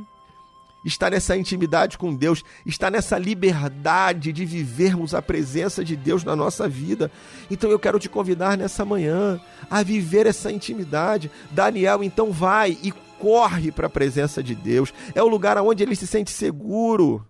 Está 0.83 1.09
nessa 1.09 1.37
intimidade 1.37 1.97
com 1.97 2.13
Deus, 2.13 2.43
está 2.65 2.91
nessa 2.91 3.17
liberdade 3.17 4.33
de 4.33 4.45
vivermos 4.45 5.15
a 5.15 5.21
presença 5.21 5.83
de 5.83 5.95
Deus 5.95 6.25
na 6.25 6.35
nossa 6.35 6.67
vida. 6.67 7.09
Então 7.49 7.71
eu 7.71 7.79
quero 7.79 7.97
te 7.99 8.09
convidar 8.09 8.57
nessa 8.57 8.83
manhã 8.83 9.39
a 9.69 9.81
viver 9.81 10.27
essa 10.27 10.51
intimidade. 10.51 11.31
Daniel, 11.51 12.03
então 12.03 12.33
vai 12.33 12.77
e 12.83 12.93
corre 13.23 13.71
para 13.71 13.87
a 13.87 13.89
presença 13.89 14.43
de 14.43 14.53
Deus. 14.53 14.93
É 15.15 15.23
o 15.23 15.29
lugar 15.29 15.57
onde 15.59 15.81
ele 15.81 15.95
se 15.95 16.05
sente 16.05 16.29
seguro. 16.29 17.25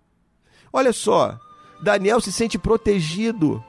Olha 0.71 0.91
só, 0.91 1.37
Daniel 1.83 2.19
se 2.19 2.31
sente 2.31 2.57
protegido. 2.57 3.63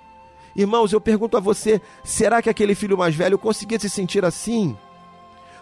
Irmãos, 0.57 0.91
eu 0.91 1.03
pergunto 1.03 1.37
a 1.37 1.41
você: 1.41 1.83
será 2.03 2.41
que 2.41 2.49
aquele 2.49 2.75
filho 2.75 2.97
mais 2.97 3.15
velho 3.15 3.39
conseguia 3.39 3.79
se 3.79 3.91
sentir 3.91 4.25
assim? 4.25 4.75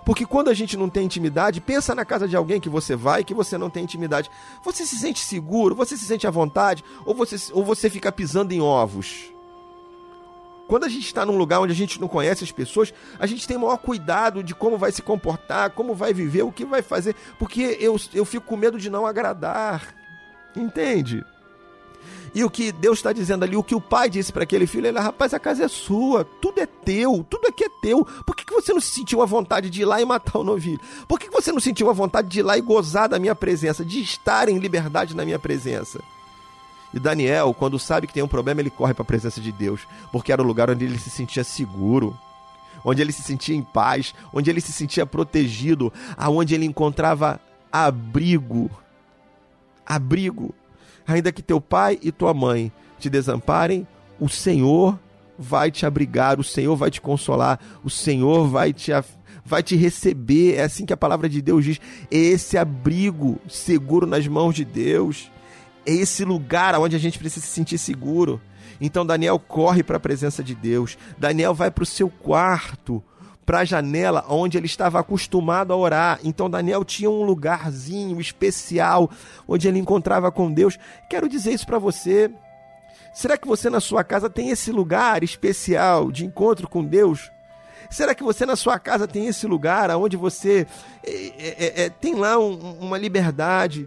Porque 0.06 0.24
quando 0.24 0.50
a 0.50 0.54
gente 0.54 0.76
não 0.76 0.88
tem 0.88 1.04
intimidade, 1.04 1.60
pensa 1.60 1.96
na 1.96 2.04
casa 2.04 2.28
de 2.28 2.36
alguém 2.36 2.60
que 2.60 2.68
você 2.68 2.94
vai 2.94 3.24
que 3.24 3.34
você 3.34 3.58
não 3.58 3.68
tem 3.68 3.82
intimidade. 3.82 4.30
Você 4.64 4.86
se 4.86 4.96
sente 4.96 5.18
seguro? 5.18 5.74
Você 5.74 5.96
se 5.96 6.04
sente 6.04 6.28
à 6.28 6.30
vontade? 6.30 6.84
Ou 7.04 7.12
você, 7.12 7.36
ou 7.52 7.64
você 7.64 7.90
fica 7.90 8.12
pisando 8.12 8.52
em 8.52 8.60
ovos? 8.60 9.32
Quando 10.68 10.84
a 10.84 10.88
gente 10.88 11.06
está 11.06 11.26
num 11.26 11.36
lugar 11.36 11.60
onde 11.60 11.72
a 11.72 11.76
gente 11.76 12.00
não 12.00 12.08
conhece 12.08 12.44
as 12.44 12.52
pessoas, 12.52 12.92
a 13.18 13.26
gente 13.26 13.46
tem 13.46 13.58
maior 13.58 13.76
cuidado 13.78 14.42
de 14.42 14.54
como 14.54 14.78
vai 14.78 14.92
se 14.92 15.02
comportar, 15.02 15.70
como 15.70 15.94
vai 15.94 16.14
viver, 16.14 16.42
o 16.42 16.52
que 16.52 16.64
vai 16.64 16.82
fazer, 16.82 17.14
porque 17.38 17.76
eu, 17.80 18.00
eu 18.14 18.24
fico 18.24 18.46
com 18.46 18.56
medo 18.56 18.78
de 18.78 18.88
não 18.88 19.06
agradar. 19.06 19.94
Entende? 20.56 21.24
E 22.34 22.42
o 22.42 22.50
que 22.50 22.72
Deus 22.72 22.98
está 22.98 23.12
dizendo 23.12 23.44
ali, 23.44 23.56
o 23.56 23.62
que 23.62 23.74
o 23.74 23.80
pai 23.80 24.08
disse 24.08 24.32
para 24.32 24.44
aquele 24.44 24.66
filho, 24.66 24.86
ele, 24.86 24.98
rapaz, 24.98 25.34
a 25.34 25.38
casa 25.38 25.64
é 25.64 25.68
sua, 25.68 26.24
tudo 26.40 26.60
é 26.60 26.66
teu, 26.66 27.24
tudo 27.28 27.46
aqui 27.46 27.64
é 27.64 27.68
teu. 27.82 28.04
Por 28.26 28.34
que, 28.34 28.44
que 28.44 28.54
você 28.54 28.72
não 28.72 28.80
se 28.80 28.94
sentiu 28.94 29.20
a 29.20 29.26
vontade 29.26 29.68
de 29.68 29.82
ir 29.82 29.84
lá 29.84 30.00
e 30.00 30.04
matar 30.04 30.38
o 30.38 30.44
novilho? 30.44 30.80
Por 31.06 31.18
que, 31.18 31.26
que 31.28 31.32
você 31.32 31.52
não 31.52 31.60
sentiu 31.60 31.90
a 31.90 31.92
vontade 31.92 32.28
de 32.28 32.40
ir 32.40 32.42
lá 32.42 32.56
e 32.56 32.62
gozar 32.62 33.08
da 33.08 33.18
minha 33.18 33.34
presença, 33.34 33.84
de 33.84 34.00
estar 34.00 34.48
em 34.48 34.58
liberdade 34.58 35.14
na 35.14 35.24
minha 35.26 35.38
presença? 35.38 36.02
E 36.92 37.00
Daniel, 37.00 37.54
quando 37.54 37.78
sabe 37.78 38.06
que 38.06 38.12
tem 38.12 38.22
um 38.22 38.28
problema, 38.28 38.60
ele 38.60 38.70
corre 38.70 38.94
para 38.94 39.02
a 39.02 39.06
presença 39.06 39.40
de 39.40 39.50
Deus, 39.50 39.80
porque 40.10 40.32
era 40.32 40.42
o 40.42 40.46
lugar 40.46 40.70
onde 40.70 40.84
ele 40.84 40.98
se 40.98 41.10
sentia 41.10 41.42
seguro, 41.42 42.18
onde 42.84 43.00
ele 43.00 43.12
se 43.12 43.22
sentia 43.22 43.56
em 43.56 43.62
paz, 43.62 44.14
onde 44.32 44.50
ele 44.50 44.60
se 44.60 44.72
sentia 44.72 45.06
protegido, 45.06 45.92
aonde 46.16 46.54
ele 46.54 46.66
encontrava 46.66 47.40
abrigo. 47.70 48.70
Abrigo. 49.86 50.54
Ainda 51.06 51.32
que 51.32 51.42
teu 51.42 51.60
pai 51.60 51.98
e 52.02 52.12
tua 52.12 52.34
mãe 52.34 52.70
te 52.98 53.08
desamparem, 53.08 53.86
o 54.20 54.28
Senhor 54.28 54.98
vai 55.38 55.70
te 55.70 55.84
abrigar, 55.84 56.38
o 56.38 56.44
Senhor 56.44 56.76
vai 56.76 56.90
te 56.90 57.00
consolar, 57.00 57.58
o 57.82 57.90
Senhor 57.90 58.46
vai 58.46 58.72
te 58.72 58.92
vai 59.44 59.62
te 59.62 59.74
receber. 59.74 60.54
É 60.54 60.62
assim 60.62 60.86
que 60.86 60.92
a 60.92 60.96
palavra 60.96 61.28
de 61.28 61.42
Deus 61.42 61.64
diz. 61.64 61.80
Esse 62.10 62.56
abrigo 62.56 63.38
seguro 63.48 64.06
nas 64.06 64.26
mãos 64.28 64.54
de 64.54 64.64
Deus. 64.64 65.30
É 65.84 65.92
esse 65.92 66.24
lugar 66.24 66.78
onde 66.78 66.94
a 66.96 66.98
gente 66.98 67.18
precisa 67.18 67.44
se 67.44 67.52
sentir 67.52 67.78
seguro. 67.78 68.40
Então 68.80 69.04
Daniel 69.06 69.38
corre 69.38 69.82
para 69.82 69.96
a 69.96 70.00
presença 70.00 70.42
de 70.42 70.54
Deus. 70.54 70.96
Daniel 71.18 71.54
vai 71.54 71.70
para 71.70 71.82
o 71.82 71.86
seu 71.86 72.08
quarto, 72.08 73.02
para 73.46 73.60
a 73.60 73.64
janela 73.64 74.24
onde 74.28 74.56
ele 74.56 74.66
estava 74.66 74.98
acostumado 75.00 75.72
a 75.72 75.76
orar. 75.76 76.20
Então 76.24 76.48
Daniel 76.50 76.84
tinha 76.84 77.10
um 77.10 77.22
lugarzinho 77.22 78.20
especial 78.20 79.10
onde 79.46 79.68
ele 79.68 79.78
encontrava 79.78 80.30
com 80.32 80.52
Deus. 80.52 80.78
Quero 81.08 81.28
dizer 81.28 81.52
isso 81.52 81.66
para 81.66 81.78
você. 81.78 82.30
Será 83.14 83.36
que 83.36 83.46
você 83.46 83.68
na 83.68 83.80
sua 83.80 84.02
casa 84.02 84.30
tem 84.30 84.48
esse 84.50 84.72
lugar 84.72 85.22
especial 85.22 86.10
de 86.10 86.24
encontro 86.24 86.68
com 86.68 86.84
Deus? 86.84 87.30
Será 87.90 88.14
que 88.14 88.22
você 88.22 88.46
na 88.46 88.56
sua 88.56 88.78
casa 88.78 89.06
tem 89.06 89.26
esse 89.26 89.46
lugar 89.46 89.90
onde 89.90 90.16
você 90.16 90.66
é, 91.04 91.10
é, 91.38 91.84
é, 91.84 91.90
tem 91.90 92.14
lá 92.14 92.38
um- 92.38 92.78
uma 92.80 92.96
liberdade, 92.96 93.86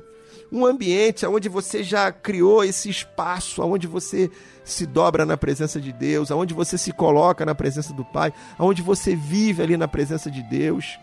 um 0.51 0.65
ambiente 0.65 1.25
onde 1.25 1.49
você 1.49 1.83
já 1.83 2.11
criou 2.11 2.63
esse 2.63 2.89
espaço, 2.89 3.61
onde 3.61 3.87
você 3.87 4.29
se 4.63 4.85
dobra 4.85 5.25
na 5.25 5.37
presença 5.37 5.79
de 5.79 5.91
Deus, 5.91 6.31
onde 6.31 6.53
você 6.53 6.77
se 6.77 6.91
coloca 6.91 7.45
na 7.45 7.55
presença 7.55 7.93
do 7.93 8.05
Pai, 8.05 8.33
onde 8.59 8.81
você 8.81 9.15
vive 9.15 9.61
ali 9.61 9.77
na 9.77 9.87
presença 9.87 10.29
de 10.29 10.41
Deus? 10.41 10.99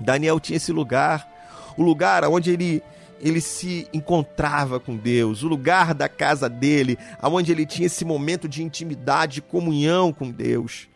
Daniel 0.00 0.40
tinha 0.40 0.56
esse 0.56 0.72
lugar, 0.72 1.28
o 1.76 1.82
lugar 1.82 2.24
onde 2.24 2.50
ele 2.50 2.82
ele 3.22 3.40
se 3.40 3.86
encontrava 3.92 4.80
com 4.80 4.96
Deus, 4.96 5.44
o 5.44 5.48
lugar 5.48 5.94
da 5.94 6.08
casa 6.08 6.48
dele, 6.48 6.98
aonde 7.20 7.52
ele 7.52 7.64
tinha 7.64 7.86
esse 7.86 8.04
momento 8.04 8.48
de 8.48 8.64
intimidade, 8.64 9.34
de 9.34 9.42
comunhão 9.42 10.12
com 10.12 10.28
Deus. 10.28 10.88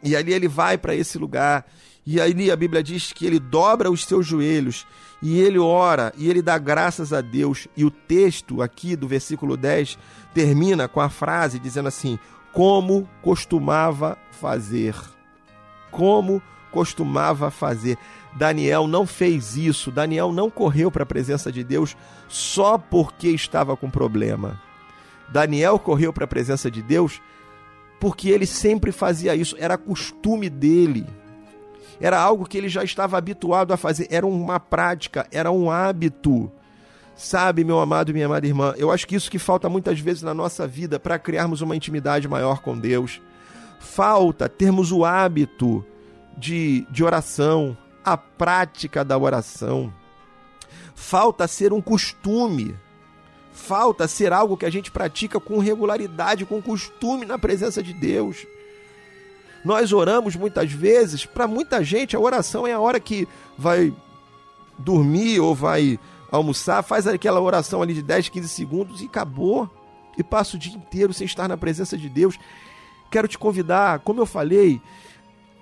E 0.00 0.14
ali 0.14 0.32
ele 0.32 0.46
vai 0.46 0.78
para 0.78 0.94
esse 0.94 1.18
lugar. 1.18 1.66
E 2.06 2.20
ali 2.20 2.52
a 2.52 2.56
Bíblia 2.56 2.84
diz 2.84 3.12
que 3.12 3.26
ele 3.26 3.40
dobra 3.40 3.90
os 3.90 4.04
seus 4.04 4.24
joelhos 4.24 4.86
e 5.22 5.38
ele 5.38 5.58
ora 5.58 6.12
e 6.16 6.28
ele 6.28 6.42
dá 6.42 6.58
graças 6.58 7.12
a 7.12 7.20
Deus. 7.20 7.68
E 7.76 7.84
o 7.84 7.90
texto 7.90 8.60
aqui 8.60 8.96
do 8.96 9.06
versículo 9.06 9.56
10 9.56 9.96
termina 10.34 10.88
com 10.88 11.00
a 11.00 11.08
frase 11.08 11.60
dizendo 11.60 11.88
assim: 11.88 12.18
Como 12.52 13.08
costumava 13.22 14.18
fazer. 14.32 14.96
Como 15.90 16.42
costumava 16.72 17.50
fazer. 17.50 17.96
Daniel 18.34 18.88
não 18.88 19.06
fez 19.06 19.56
isso. 19.56 19.92
Daniel 19.92 20.32
não 20.32 20.50
correu 20.50 20.90
para 20.90 21.04
a 21.04 21.06
presença 21.06 21.52
de 21.52 21.62
Deus 21.62 21.96
só 22.28 22.76
porque 22.76 23.28
estava 23.28 23.76
com 23.76 23.88
problema. 23.88 24.60
Daniel 25.28 25.78
correu 25.78 26.12
para 26.12 26.24
a 26.24 26.28
presença 26.28 26.70
de 26.70 26.82
Deus 26.82 27.20
porque 28.00 28.30
ele 28.30 28.46
sempre 28.46 28.90
fazia 28.90 29.36
isso, 29.36 29.54
era 29.60 29.78
costume 29.78 30.50
dele. 30.50 31.06
Era 32.02 32.20
algo 32.20 32.44
que 32.44 32.58
ele 32.58 32.68
já 32.68 32.82
estava 32.82 33.16
habituado 33.16 33.72
a 33.72 33.76
fazer, 33.76 34.08
era 34.10 34.26
uma 34.26 34.58
prática, 34.58 35.24
era 35.30 35.52
um 35.52 35.70
hábito. 35.70 36.50
Sabe, 37.14 37.62
meu 37.62 37.78
amado 37.78 38.10
e 38.10 38.12
minha 38.12 38.26
amada 38.26 38.44
irmã, 38.44 38.74
eu 38.76 38.90
acho 38.90 39.06
que 39.06 39.14
isso 39.14 39.30
que 39.30 39.38
falta 39.38 39.68
muitas 39.68 40.00
vezes 40.00 40.20
na 40.20 40.34
nossa 40.34 40.66
vida 40.66 40.98
para 40.98 41.16
criarmos 41.16 41.60
uma 41.60 41.76
intimidade 41.76 42.26
maior 42.26 42.60
com 42.60 42.76
Deus. 42.76 43.20
Falta 43.78 44.48
termos 44.48 44.90
o 44.90 45.04
hábito 45.04 45.86
de, 46.36 46.84
de 46.90 47.04
oração, 47.04 47.78
a 48.04 48.16
prática 48.16 49.04
da 49.04 49.16
oração. 49.16 49.94
Falta 50.96 51.46
ser 51.46 51.72
um 51.72 51.80
costume. 51.80 52.74
Falta 53.52 54.08
ser 54.08 54.32
algo 54.32 54.56
que 54.56 54.66
a 54.66 54.70
gente 54.70 54.90
pratica 54.90 55.38
com 55.38 55.58
regularidade, 55.60 56.46
com 56.46 56.60
costume 56.60 57.24
na 57.24 57.38
presença 57.38 57.80
de 57.80 57.92
Deus. 57.92 58.44
Nós 59.64 59.92
oramos 59.92 60.34
muitas 60.34 60.72
vezes, 60.72 61.24
para 61.24 61.46
muita 61.46 61.84
gente 61.84 62.16
a 62.16 62.20
oração 62.20 62.66
é 62.66 62.72
a 62.72 62.80
hora 62.80 62.98
que 62.98 63.28
vai 63.56 63.94
dormir 64.78 65.40
ou 65.40 65.54
vai 65.54 65.98
almoçar, 66.30 66.82
faz 66.82 67.06
aquela 67.06 67.40
oração 67.40 67.82
ali 67.82 67.94
de 67.94 68.02
10, 68.02 68.28
15 68.30 68.48
segundos 68.48 69.02
e 69.02 69.06
acabou. 69.06 69.70
E 70.16 70.22
passa 70.22 70.56
o 70.56 70.58
dia 70.58 70.74
inteiro 70.74 71.14
sem 71.14 71.24
estar 71.24 71.48
na 71.48 71.56
presença 71.56 71.96
de 71.96 72.08
Deus. 72.08 72.38
Quero 73.10 73.26
te 73.26 73.38
convidar, 73.38 74.00
como 74.00 74.20
eu 74.20 74.26
falei, 74.26 74.80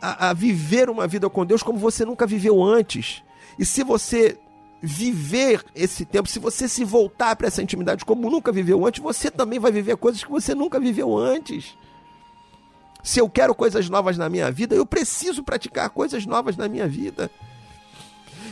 a, 0.01 0.31
a 0.31 0.33
viver 0.33 0.91
uma 0.91 1.07
vida 1.07 1.29
com 1.31 1.47
Deus 1.47 1.63
como 1.63 1.79
você 1.79 2.05
nunca 2.05 2.27
viveu 2.27 2.63
antes. 2.63 3.23
E 3.59 3.65
se 3.65 3.85
você 3.85 4.39
viver 4.83 5.65
esse 5.75 6.05
tempo, 6.05 6.29
se 6.29 6.39
você 6.39 6.69
se 6.69 6.85
voltar 6.85 7.37
para 7.37 7.47
essa 7.47 7.63
intimidade 7.63 8.05
como 8.05 8.31
nunca 8.31 8.51
viveu 8.51 8.85
antes, 8.87 9.03
você 9.03 9.31
também 9.31 9.59
vai 9.59 9.71
viver 9.71 9.97
coisas 9.97 10.25
que 10.25 10.31
você 10.31 10.55
nunca 10.55 10.81
viveu 10.81 11.17
antes. 11.17 11.77
Se 13.03 13.21
eu 13.21 13.29
quero 13.29 13.55
coisas 13.55 13.89
novas 13.89 14.17
na 14.17 14.29
minha 14.29 14.51
vida, 14.51 14.75
eu 14.75 14.87
preciso 14.87 15.43
praticar 15.43 15.91
coisas 15.91 16.27
novas 16.27 16.57
na 16.57 16.69
minha 16.69 16.87
vida. 16.87 17.31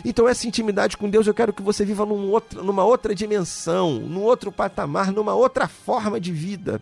Então, 0.04 0.28
essa 0.28 0.46
intimidade 0.46 0.96
com 0.96 1.10
Deus, 1.10 1.26
eu 1.26 1.34
quero 1.34 1.52
que 1.52 1.62
você 1.62 1.84
viva 1.84 2.06
num 2.06 2.30
outro, 2.30 2.62
numa 2.62 2.84
outra 2.84 3.14
dimensão, 3.14 3.94
num 3.98 4.22
outro 4.22 4.52
patamar, 4.52 5.12
numa 5.12 5.34
outra 5.34 5.66
forma 5.66 6.20
de 6.20 6.32
vida. 6.32 6.80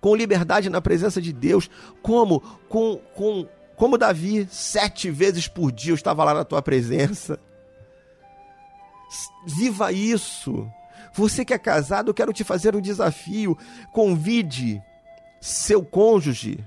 Com 0.00 0.14
liberdade 0.14 0.68
na 0.68 0.80
presença 0.80 1.22
de 1.22 1.32
Deus, 1.32 1.70
como 2.02 2.40
com, 2.68 3.00
com 3.14 3.48
como 3.76 3.98
Davi, 3.98 4.48
sete 4.50 5.10
vezes 5.10 5.46
por 5.46 5.70
dia 5.70 5.92
eu 5.92 5.96
estava 5.96 6.24
lá 6.24 6.32
na 6.32 6.44
tua 6.44 6.62
presença. 6.62 7.38
Viva 9.46 9.92
isso. 9.92 10.68
Você 11.12 11.44
que 11.44 11.54
é 11.54 11.58
casado, 11.58 12.10
eu 12.10 12.14
quero 12.14 12.32
te 12.32 12.42
fazer 12.42 12.74
um 12.74 12.80
desafio. 12.80 13.56
Convide 13.92 14.82
seu 15.40 15.82
cônjuge 15.84 16.58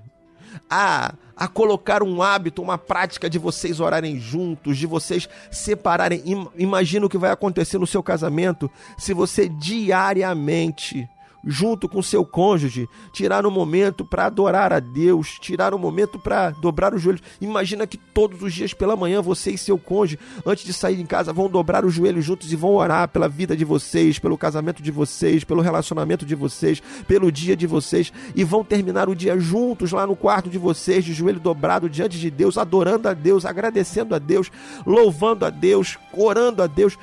a, 0.69 1.13
a 1.35 1.47
colocar 1.47 2.01
um 2.03 2.21
hábito, 2.21 2.61
uma 2.61 2.77
prática 2.77 3.29
de 3.29 3.37
vocês 3.39 3.79
orarem 3.79 4.19
juntos, 4.19 4.77
de 4.77 4.85
vocês 4.87 5.27
separarem. 5.51 6.21
Im- 6.25 6.47
Imagina 6.57 7.05
o 7.05 7.09
que 7.09 7.17
vai 7.17 7.31
acontecer 7.31 7.77
no 7.77 7.87
seu 7.87 8.01
casamento 8.03 8.69
se 8.97 9.13
você 9.13 9.47
diariamente 9.49 11.07
junto 11.45 11.87
com 11.87 12.01
seu 12.01 12.25
cônjuge, 12.25 12.89
tirar 13.11 13.45
um 13.45 13.51
momento 13.51 14.03
para 14.03 14.25
adorar 14.25 14.73
a 14.73 14.79
Deus, 14.79 15.37
tirar 15.39 15.73
um 15.73 15.77
momento 15.77 16.19
para 16.19 16.49
dobrar 16.51 16.93
os 16.93 17.01
joelhos. 17.01 17.21
Imagina 17.39 17.87
que 17.87 17.97
todos 17.97 18.41
os 18.41 18.53
dias 18.53 18.73
pela 18.73 18.95
manhã 18.95 19.21
você 19.21 19.51
e 19.51 19.57
seu 19.57 19.77
cônjuge, 19.77 20.19
antes 20.45 20.65
de 20.65 20.73
sair 20.73 20.99
em 20.99 21.05
casa, 21.05 21.33
vão 21.33 21.49
dobrar 21.49 21.85
os 21.85 21.93
joelhos 21.93 22.25
juntos 22.25 22.51
e 22.51 22.55
vão 22.55 22.75
orar 22.75 23.07
pela 23.07 23.27
vida 23.27 23.55
de 23.55 23.65
vocês, 23.65 24.19
pelo 24.19 24.37
casamento 24.37 24.81
de 24.81 24.91
vocês, 24.91 25.43
pelo 25.43 25.61
relacionamento 25.61 26.25
de 26.25 26.35
vocês, 26.35 26.81
pelo 27.07 27.31
dia 27.31 27.55
de 27.55 27.67
vocês 27.67 28.11
e 28.35 28.43
vão 28.43 28.63
terminar 28.63 29.09
o 29.09 29.15
dia 29.15 29.39
juntos 29.39 29.91
lá 29.91 30.05
no 30.05 30.15
quarto 30.15 30.49
de 30.49 30.57
vocês, 30.57 31.03
de 31.03 31.13
joelho 31.13 31.39
dobrado 31.39 31.89
diante 31.89 32.19
de 32.19 32.29
Deus, 32.29 32.57
adorando 32.57 33.07
a 33.07 33.13
Deus, 33.13 33.45
agradecendo 33.45 34.15
a 34.15 34.19
Deus, 34.19 34.51
louvando 34.85 35.45
a 35.45 35.49
Deus, 35.49 35.97
orando 36.13 36.61
a 36.61 36.67
Deus. 36.67 36.97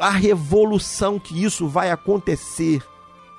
A 0.00 0.10
revolução 0.10 1.18
que 1.18 1.42
isso 1.42 1.68
vai 1.68 1.90
acontecer 1.90 2.82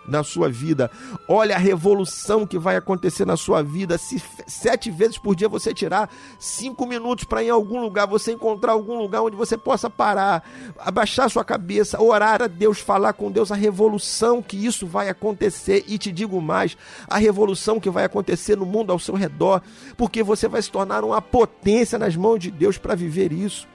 na 0.07 0.23
sua 0.23 0.49
vida. 0.49 0.89
Olha 1.27 1.55
a 1.55 1.59
revolução 1.59 2.45
que 2.45 2.57
vai 2.57 2.75
acontecer 2.75 3.25
na 3.25 3.35
sua 3.35 3.61
vida. 3.61 3.97
Se 3.97 4.21
sete 4.47 4.89
vezes 4.89 5.17
por 5.17 5.35
dia 5.35 5.49
você 5.49 5.73
tirar 5.73 6.09
cinco 6.39 6.85
minutos 6.85 7.25
para 7.25 7.43
em 7.43 7.49
algum 7.49 7.81
lugar, 7.81 8.07
você 8.07 8.31
encontrar 8.31 8.71
algum 8.71 8.97
lugar 8.97 9.21
onde 9.21 9.35
você 9.35 9.57
possa 9.57 9.89
parar, 9.89 10.43
abaixar 10.79 11.29
sua 11.29 11.43
cabeça, 11.43 12.01
orar 12.01 12.41
a 12.41 12.47
Deus, 12.47 12.79
falar 12.79 13.13
com 13.13 13.31
Deus, 13.31 13.51
a 13.51 13.55
revolução 13.55 14.41
que 14.41 14.57
isso 14.57 14.87
vai 14.87 15.09
acontecer. 15.09 15.83
E 15.87 15.97
te 15.97 16.11
digo 16.11 16.41
mais, 16.41 16.77
a 17.07 17.17
revolução 17.17 17.79
que 17.79 17.89
vai 17.89 18.05
acontecer 18.05 18.55
no 18.55 18.65
mundo 18.65 18.91
ao 18.91 18.99
seu 18.99 19.15
redor, 19.15 19.61
porque 19.97 20.23
você 20.23 20.47
vai 20.47 20.61
se 20.61 20.71
tornar 20.71 21.03
uma 21.03 21.21
potência 21.21 21.97
nas 21.97 22.15
mãos 22.15 22.39
de 22.39 22.51
Deus 22.51 22.77
para 22.77 22.95
viver 22.95 23.31
isso 23.31 23.67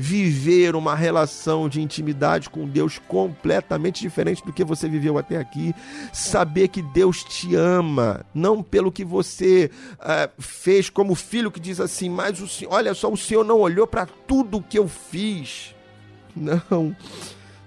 viver 0.00 0.74
uma 0.74 0.94
relação 0.94 1.68
de 1.68 1.78
intimidade 1.78 2.48
com 2.48 2.66
Deus 2.66 2.98
completamente 2.98 4.00
diferente 4.00 4.42
do 4.42 4.50
que 4.50 4.64
você 4.64 4.88
viveu 4.88 5.18
até 5.18 5.36
aqui. 5.36 5.74
Saber 6.10 6.68
que 6.68 6.80
Deus 6.80 7.22
te 7.22 7.54
ama, 7.54 8.24
não 8.34 8.62
pelo 8.62 8.90
que 8.90 9.04
você 9.04 9.70
ah, 10.00 10.30
fez 10.38 10.88
como 10.88 11.14
filho 11.14 11.50
que 11.50 11.60
diz 11.60 11.80
assim, 11.80 12.08
mas 12.08 12.40
o 12.40 12.48
Senhor, 12.48 12.72
olha 12.72 12.94
só, 12.94 13.12
o 13.12 13.16
Senhor 13.16 13.44
não 13.44 13.60
olhou 13.60 13.86
para 13.86 14.06
tudo 14.06 14.64
que 14.66 14.78
eu 14.78 14.88
fiz. 14.88 15.74
Não, 16.34 16.96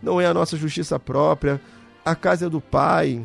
não 0.02 0.20
é 0.20 0.26
a 0.26 0.34
nossa 0.34 0.58
justiça 0.58 0.98
própria. 0.98 1.62
A 2.04 2.16
casa 2.16 2.48
é 2.48 2.50
do 2.50 2.60
Pai. 2.60 3.24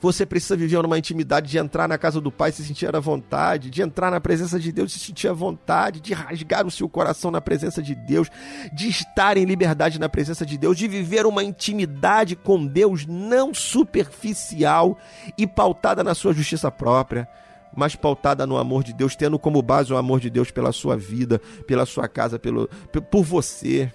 Você 0.00 0.24
precisa 0.24 0.56
viver 0.56 0.80
numa 0.80 0.98
intimidade 0.98 1.50
de 1.50 1.58
entrar 1.58 1.88
na 1.88 1.98
casa 1.98 2.20
do 2.20 2.30
Pai 2.30 2.52
se 2.52 2.64
sentir 2.64 2.94
à 2.94 3.00
vontade, 3.00 3.68
de 3.68 3.82
entrar 3.82 4.10
na 4.10 4.20
presença 4.20 4.58
de 4.58 4.70
Deus 4.70 4.92
se 4.92 5.00
sentir 5.00 5.26
à 5.26 5.32
vontade, 5.32 6.00
de 6.00 6.14
rasgar 6.14 6.64
o 6.66 6.70
seu 6.70 6.88
coração 6.88 7.32
na 7.32 7.40
presença 7.40 7.82
de 7.82 7.96
Deus, 7.96 8.30
de 8.72 8.88
estar 8.88 9.36
em 9.36 9.44
liberdade 9.44 9.98
na 9.98 10.08
presença 10.08 10.46
de 10.46 10.56
Deus, 10.56 10.78
de 10.78 10.86
viver 10.86 11.26
uma 11.26 11.42
intimidade 11.42 12.36
com 12.36 12.64
Deus 12.64 13.06
não 13.06 13.52
superficial 13.52 14.96
e 15.36 15.46
pautada 15.46 16.04
na 16.04 16.14
sua 16.14 16.32
justiça 16.32 16.70
própria, 16.70 17.28
mas 17.76 17.96
pautada 17.96 18.46
no 18.46 18.56
amor 18.56 18.84
de 18.84 18.92
Deus, 18.92 19.16
tendo 19.16 19.38
como 19.38 19.60
base 19.62 19.92
o 19.92 19.96
amor 19.96 20.20
de 20.20 20.30
Deus 20.30 20.52
pela 20.52 20.70
sua 20.70 20.96
vida, 20.96 21.40
pela 21.66 21.84
sua 21.84 22.06
casa, 22.06 22.38
pelo, 22.38 22.68
por 23.10 23.24
você. 23.24 23.92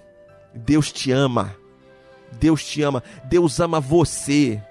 Deus 0.53 0.91
te 0.91 1.11
ama. 1.11 1.55
Deus 2.39 2.63
te 2.65 2.81
ama. 2.81 3.01
Deus 3.25 3.59
ama 3.59 3.79
você. 3.79 4.61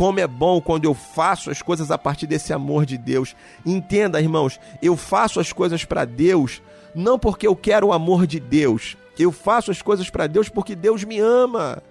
Como 0.00 0.18
é 0.18 0.26
bom 0.26 0.62
quando 0.62 0.86
eu 0.86 0.94
faço 0.94 1.50
as 1.50 1.60
coisas 1.60 1.90
a 1.90 1.98
partir 1.98 2.26
desse 2.26 2.54
amor 2.54 2.86
de 2.86 2.96
Deus. 2.96 3.36
Entenda, 3.66 4.18
irmãos, 4.18 4.58
eu 4.80 4.96
faço 4.96 5.38
as 5.38 5.52
coisas 5.52 5.84
para 5.84 6.06
Deus 6.06 6.62
não 6.94 7.18
porque 7.18 7.46
eu 7.46 7.54
quero 7.54 7.88
o 7.88 7.92
amor 7.92 8.26
de 8.26 8.40
Deus. 8.40 8.96
Eu 9.18 9.30
faço 9.30 9.70
as 9.70 9.82
coisas 9.82 10.08
para 10.08 10.26
Deus 10.26 10.48
porque 10.48 10.74
Deus 10.74 11.04
me 11.04 11.18
ama. 11.18 11.82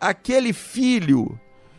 Aquele 0.00 0.54
filho 0.54 1.38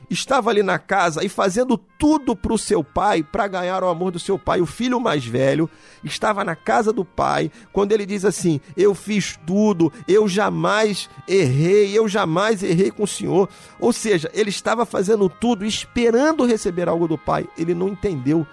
estava 0.10 0.49
ali 0.49 0.64
na 0.64 0.78
casa 0.78 1.24
e 1.24 1.30
fazendo 1.30 1.78
tudo 1.78 2.36
para 2.36 2.53
o 2.53 2.58
seu 2.58 2.84
pai 2.84 3.24
para 3.24 3.47
ganhar 3.47 3.84
o 3.84 3.88
amor 3.88 4.12
do 4.12 4.20
seu 4.20 4.38
pai. 4.38 4.62
O 4.62 4.66
filho 4.66 4.99
mais 4.99 5.26
velho 5.26 5.70
estava 6.03 6.43
na 6.43 6.56
casa 6.56 6.91
do 6.91 7.03
pai 7.03 7.51
quando 7.72 7.91
ele 7.91 8.06
diz 8.06 8.26
assim: 8.26 8.60
Eu 8.76 8.93
fiz 8.93 9.38
tudo, 9.45 9.91
eu 10.08 10.28
jamais 10.28 11.10
errei, 11.28 11.97
eu 11.97 12.08
jamais 12.08 12.64
errei 12.64 12.91
com 12.91 13.03
o 13.03 13.08
senhor. 13.08 13.49
Ou 13.80 13.91
seja, 13.91 14.30
ele 14.34 14.49
estava 14.49 14.86
fazendo 14.86 15.30
tudo 15.30 15.66
esperando 15.66 16.45
receber 16.45 16.88
algo 16.88 17.08
do 17.08 17.18
pai. 17.18 17.47
Ele 17.58 17.74
não 17.74 17.89
entendeu 17.89 18.45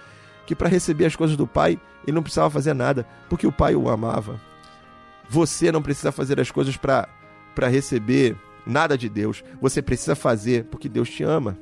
que 0.47 0.55
para 0.55 0.69
receber 0.69 1.07
as 1.07 1.17
coisas 1.17 1.37
do 1.37 1.47
pai 1.47 1.79
ele 2.07 2.15
não 2.15 2.23
precisava 2.23 2.51
fazer 2.51 2.75
nada 2.75 3.07
porque 3.29 3.47
o 3.47 3.53
pai 3.53 3.75
o 3.75 3.89
amava. 3.89 4.41
Você 5.29 5.73
não 5.73 5.81
precisa 5.81 6.13
fazer 6.13 6.41
as 6.41 6.51
coisas 6.51 6.77
para 6.77 7.09
receber 7.69 8.37
nada 8.67 8.97
de 8.97 9.09
Deus. 9.09 9.45
Você 9.61 9.83
precisa 9.83 10.15
fazer 10.15 10.65
porque 10.65 10.89
Deus 10.89 11.11
te 11.11 11.23
ama. 11.23 11.57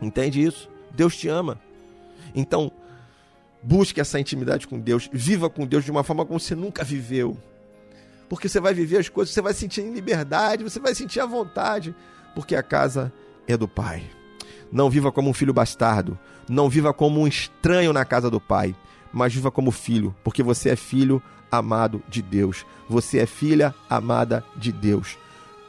Entende 0.00 0.42
isso? 0.42 0.68
Deus 0.92 1.16
te 1.16 1.28
ama. 1.28 1.60
Então, 2.34 2.70
busque 3.62 4.00
essa 4.00 4.18
intimidade 4.18 4.66
com 4.66 4.78
Deus. 4.78 5.08
Viva 5.12 5.50
com 5.50 5.66
Deus 5.66 5.84
de 5.84 5.90
uma 5.90 6.04
forma 6.04 6.24
como 6.24 6.40
você 6.40 6.54
nunca 6.54 6.84
viveu. 6.84 7.36
Porque 8.28 8.48
você 8.48 8.60
vai 8.60 8.72
viver 8.72 8.98
as 8.98 9.08
coisas, 9.08 9.34
você 9.34 9.42
vai 9.42 9.52
sentir 9.52 9.80
em 9.80 9.92
liberdade, 9.92 10.62
você 10.62 10.78
vai 10.78 10.94
sentir 10.94 11.20
à 11.20 11.26
vontade. 11.26 11.94
Porque 12.34 12.54
a 12.54 12.62
casa 12.62 13.12
é 13.46 13.56
do 13.56 13.66
Pai. 13.66 14.04
Não 14.70 14.88
viva 14.88 15.10
como 15.10 15.28
um 15.28 15.34
filho 15.34 15.52
bastardo. 15.52 16.18
Não 16.48 16.68
viva 16.68 16.92
como 16.92 17.20
um 17.20 17.26
estranho 17.26 17.92
na 17.92 18.04
casa 18.04 18.30
do 18.30 18.40
Pai. 18.40 18.74
Mas 19.12 19.34
viva 19.34 19.50
como 19.50 19.72
filho, 19.72 20.14
porque 20.22 20.40
você 20.40 20.70
é 20.70 20.76
filho 20.76 21.20
amado 21.50 22.00
de 22.08 22.22
Deus. 22.22 22.64
Você 22.88 23.18
é 23.18 23.26
filha 23.26 23.74
amada 23.88 24.44
de 24.56 24.70
Deus 24.70 25.18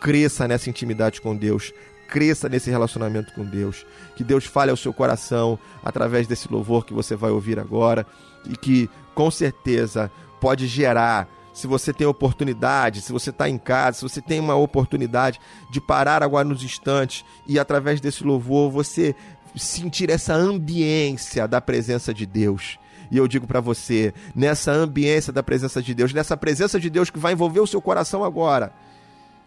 cresça 0.02 0.48
nessa 0.48 0.70
intimidade 0.70 1.22
com 1.22 1.36
Deus, 1.36 1.72
cresça 2.10 2.50
nesse 2.50 2.70
relacionamento 2.70 3.32
com 3.34 3.46
Deus. 3.46 3.86
Que 4.16 4.24
Deus 4.24 4.46
fale 4.46 4.72
ao 4.72 4.76
seu 4.76 4.92
coração 4.92 5.58
através 5.86 6.28
desse 6.28 6.52
louvor 6.52 6.86
que 6.86 6.94
você 6.94 7.16
vai 7.16 7.32
ouvir 7.32 7.60
agora 7.60 8.06
e 8.50 8.58
que 8.58 8.90
com 9.14 9.30
certeza 9.32 10.12
pode 10.42 10.68
gerar. 10.68 11.30
Se 11.54 11.68
você 11.68 11.94
tem 11.94 12.08
oportunidade, 12.08 13.02
se 13.02 13.12
você 13.12 13.30
está 13.30 13.48
em 13.48 13.58
casa, 13.58 13.98
se 13.98 14.04
você 14.04 14.22
tem 14.22 14.40
uma 14.40 14.56
oportunidade 14.56 15.40
de 15.70 15.80
parar 15.80 16.24
agora 16.24 16.48
nos 16.48 16.64
instantes 16.64 17.24
e 17.46 17.60
através 17.60 18.02
desse 18.02 18.24
louvor 18.24 18.72
você 18.72 19.14
sentir 19.56 20.10
essa 20.10 20.34
ambiência 20.34 21.48
da 21.48 21.62
presença 21.62 22.14
de 22.14 22.26
Deus. 22.26 22.80
E 23.12 23.18
eu 23.18 23.28
digo 23.28 23.46
para 23.46 23.60
você, 23.60 24.14
nessa 24.34 24.72
ambiência 24.72 25.34
da 25.34 25.44
presença 25.44 25.82
de 25.82 25.94
Deus, 25.94 26.14
nessa 26.14 26.38
presença 26.38 26.80
de 26.80 26.90
Deus 26.90 27.10
que 27.10 27.20
vai 27.20 27.34
envolver 27.34 27.60
o 27.60 27.68
seu 27.68 27.82
coração 27.82 28.24
agora, 28.24 28.74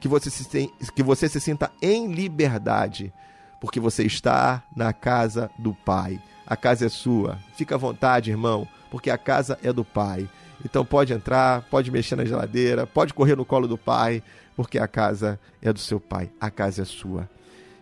que 0.04 0.08
você 0.08 0.28
se, 0.28 0.70
que 0.94 1.02
você 1.02 1.30
se 1.30 1.40
sinta 1.40 1.72
em 1.80 2.12
liberdade, 2.12 3.10
porque 3.58 3.80
você 3.80 4.04
está 4.04 4.62
na 4.76 4.92
casa 4.92 5.50
do 5.58 5.72
Pai. 5.72 6.20
A 6.46 6.54
casa 6.54 6.84
é 6.84 6.88
sua. 6.90 7.38
Fica 7.56 7.76
à 7.76 7.78
vontade, 7.78 8.30
irmão, 8.30 8.68
porque 8.90 9.08
a 9.08 9.16
casa 9.16 9.58
é 9.62 9.72
do 9.72 9.82
Pai. 9.82 10.28
Então 10.62 10.84
pode 10.84 11.14
entrar, 11.14 11.62
pode 11.70 11.90
mexer 11.90 12.16
na 12.16 12.26
geladeira, 12.26 12.86
pode 12.86 13.14
correr 13.14 13.34
no 13.34 13.46
colo 13.46 13.66
do 13.66 13.78
Pai, 13.78 14.22
porque 14.54 14.78
a 14.78 14.86
casa 14.86 15.40
é 15.62 15.72
do 15.72 15.78
seu 15.78 15.98
Pai. 15.98 16.30
A 16.38 16.50
casa 16.50 16.82
é 16.82 16.84
sua. 16.84 17.26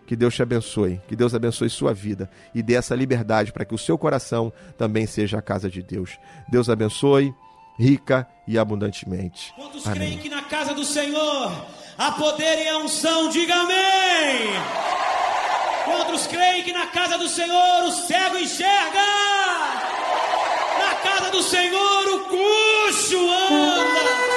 Que 0.07 0.15
Deus 0.15 0.33
te 0.33 0.41
abençoe, 0.41 1.01
que 1.09 1.17
Deus 1.17 1.35
abençoe 1.35 1.69
sua 1.69 1.93
vida 1.93 2.31
e 2.55 2.63
dê 2.63 2.75
essa 2.75 2.95
liberdade 2.95 3.51
para 3.51 3.65
que 3.65 3.75
o 3.75 3.77
seu 3.77 3.97
coração 3.97 4.53
também 4.77 5.05
seja 5.05 5.39
a 5.39 5.41
casa 5.41 5.69
de 5.69 5.83
Deus. 5.83 6.17
Deus 6.47 6.69
abençoe, 6.69 7.35
rica 7.77 8.25
e 8.47 8.57
abundantemente. 8.57 9.53
Quantos 9.57 9.85
Amém. 9.85 9.99
creem 9.99 10.19
que 10.19 10.29
na 10.29 10.43
casa 10.43 10.73
do 10.73 10.85
Senhor 10.85 11.82
há 11.97 12.11
poder 12.11 12.63
e 12.63 12.67
a 12.67 12.77
unção? 12.77 13.29
Diga 13.29 13.55
amém! 13.55 14.53
Quantos 15.85 16.27
creem 16.27 16.63
que 16.63 16.73
na 16.73 16.87
casa 16.87 17.17
do 17.17 17.27
Senhor 17.27 17.83
o 17.83 17.91
cego 17.91 18.37
enxerga? 18.37 19.05
Na 20.79 20.95
casa 20.95 21.29
do 21.31 21.43
Senhor 21.43 22.07
o 22.07 22.19
coxo 22.21 23.29
anda 23.29 24.32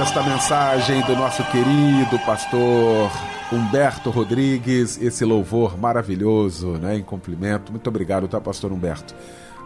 esta 0.00 0.22
mensagem 0.22 1.00
do 1.02 1.16
nosso 1.16 1.42
querido 1.44 2.18
pastor 2.26 3.10
Humberto 3.50 4.10
Rodrigues, 4.10 5.00
esse 5.00 5.24
louvor 5.24 5.78
maravilhoso, 5.78 6.72
né, 6.72 6.96
em 6.96 7.02
cumprimento. 7.02 7.72
Muito 7.72 7.88
obrigado, 7.88 8.28
tá, 8.28 8.38
pastor 8.38 8.72
Humberto? 8.72 9.14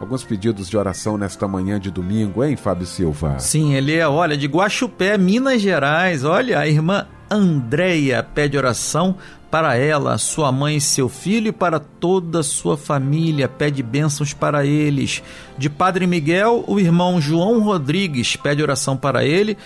Alguns 0.00 0.22
pedidos 0.22 0.68
de 0.68 0.76
oração 0.76 1.18
nesta 1.18 1.48
manhã 1.48 1.80
de 1.80 1.90
domingo, 1.90 2.44
hein, 2.44 2.54
Fábio 2.54 2.86
Silva? 2.86 3.40
Sim, 3.40 3.74
ele 3.74 3.94
é, 3.96 4.06
olha, 4.06 4.36
de 4.36 4.46
Guaxupé, 4.46 5.18
Minas 5.18 5.60
Gerais. 5.60 6.24
Olha, 6.24 6.60
a 6.60 6.68
irmã 6.68 7.06
Andréia 7.28 8.22
pede 8.22 8.56
oração 8.56 9.16
para 9.50 9.76
ela, 9.76 10.16
sua 10.16 10.52
mãe 10.52 10.76
e 10.76 10.80
seu 10.80 11.08
filho 11.08 11.48
e 11.48 11.52
para 11.52 11.80
toda 11.80 12.40
a 12.40 12.44
sua 12.44 12.76
família. 12.76 13.48
Pede 13.48 13.82
bênçãos 13.82 14.32
para 14.32 14.64
eles. 14.64 15.22
De 15.58 15.68
Padre 15.68 16.06
Miguel, 16.06 16.64
o 16.68 16.78
irmão 16.78 17.20
João 17.20 17.60
Rodrigues 17.60 18.36
pede 18.36 18.62
oração 18.62 18.96
para 18.96 19.24
ele, 19.24 19.58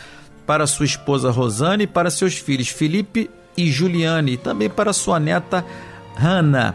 para 0.47 0.66
sua 0.66 0.86
esposa 0.86 1.30
Rosane 1.30 1.84
e 1.84 1.86
para 1.86 2.11
seus 2.11 2.34
filhos 2.34 2.68
Felipe 2.68 3.30
e 3.57 3.70
Juliane, 3.70 4.32
e 4.32 4.36
também 4.36 4.68
para 4.68 4.92
sua 4.92 5.18
neta 5.20 5.64
Hanna. 6.16 6.74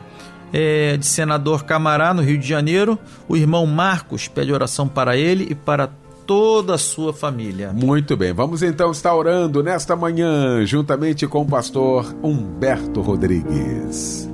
É, 0.52 0.98
de 0.98 1.06
senador 1.06 1.64
Camará, 1.64 2.12
no 2.12 2.24
Rio 2.24 2.38
de 2.38 2.48
Janeiro, 2.48 2.98
o 3.28 3.38
irmão 3.38 3.68
Marcos 3.68 4.28
pede 4.28 4.52
oração 4.52 4.88
para 4.88 5.16
ele 5.16 5.46
e 5.52 5.54
para 5.54 5.92
toda 6.26 6.76
a 6.76 6.78
sua 6.78 7.14
família. 7.14 7.72
Muito 7.74 8.16
bem, 8.16 8.34
vamos 8.34 8.64
então 8.64 8.92
estar 8.92 9.16
orando 9.16 9.62
nesta 9.64 9.96
manhã, 9.96 10.66
juntamente 10.66 11.28
com 11.28 11.42
o 11.42 11.46
pastor 11.46 12.16
Humberto 12.24 13.02
Rodrigues. 13.02 14.30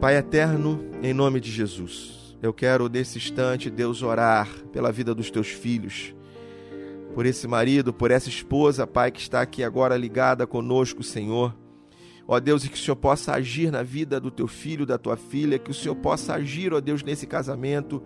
Pai 0.00 0.16
eterno, 0.16 0.80
em 1.02 1.14
nome 1.14 1.40
de 1.40 1.50
Jesus, 1.50 2.23
eu 2.46 2.52
quero 2.52 2.88
nesse 2.90 3.16
instante, 3.16 3.70
Deus, 3.70 4.02
orar 4.02 4.48
pela 4.70 4.92
vida 4.92 5.14
dos 5.14 5.30
teus 5.30 5.48
filhos, 5.48 6.14
por 7.14 7.24
esse 7.24 7.48
marido, 7.48 7.92
por 7.92 8.10
essa 8.10 8.28
esposa, 8.28 8.86
Pai, 8.86 9.10
que 9.10 9.20
está 9.20 9.40
aqui 9.40 9.64
agora 9.64 9.96
ligada 9.96 10.46
conosco, 10.46 11.02
Senhor. 11.02 11.56
Ó 12.28 12.38
Deus, 12.38 12.64
e 12.64 12.68
que 12.68 12.76
o 12.76 12.78
Senhor 12.78 12.96
possa 12.96 13.32
agir 13.32 13.70
na 13.70 13.82
vida 13.82 14.20
do 14.20 14.30
teu 14.30 14.46
filho, 14.46 14.84
da 14.84 14.98
tua 14.98 15.16
filha, 15.16 15.58
que 15.58 15.70
o 15.70 15.74
Senhor 15.74 15.94
possa 15.96 16.34
agir, 16.34 16.74
ó 16.74 16.80
Deus, 16.80 17.02
nesse 17.02 17.26
casamento, 17.26 18.02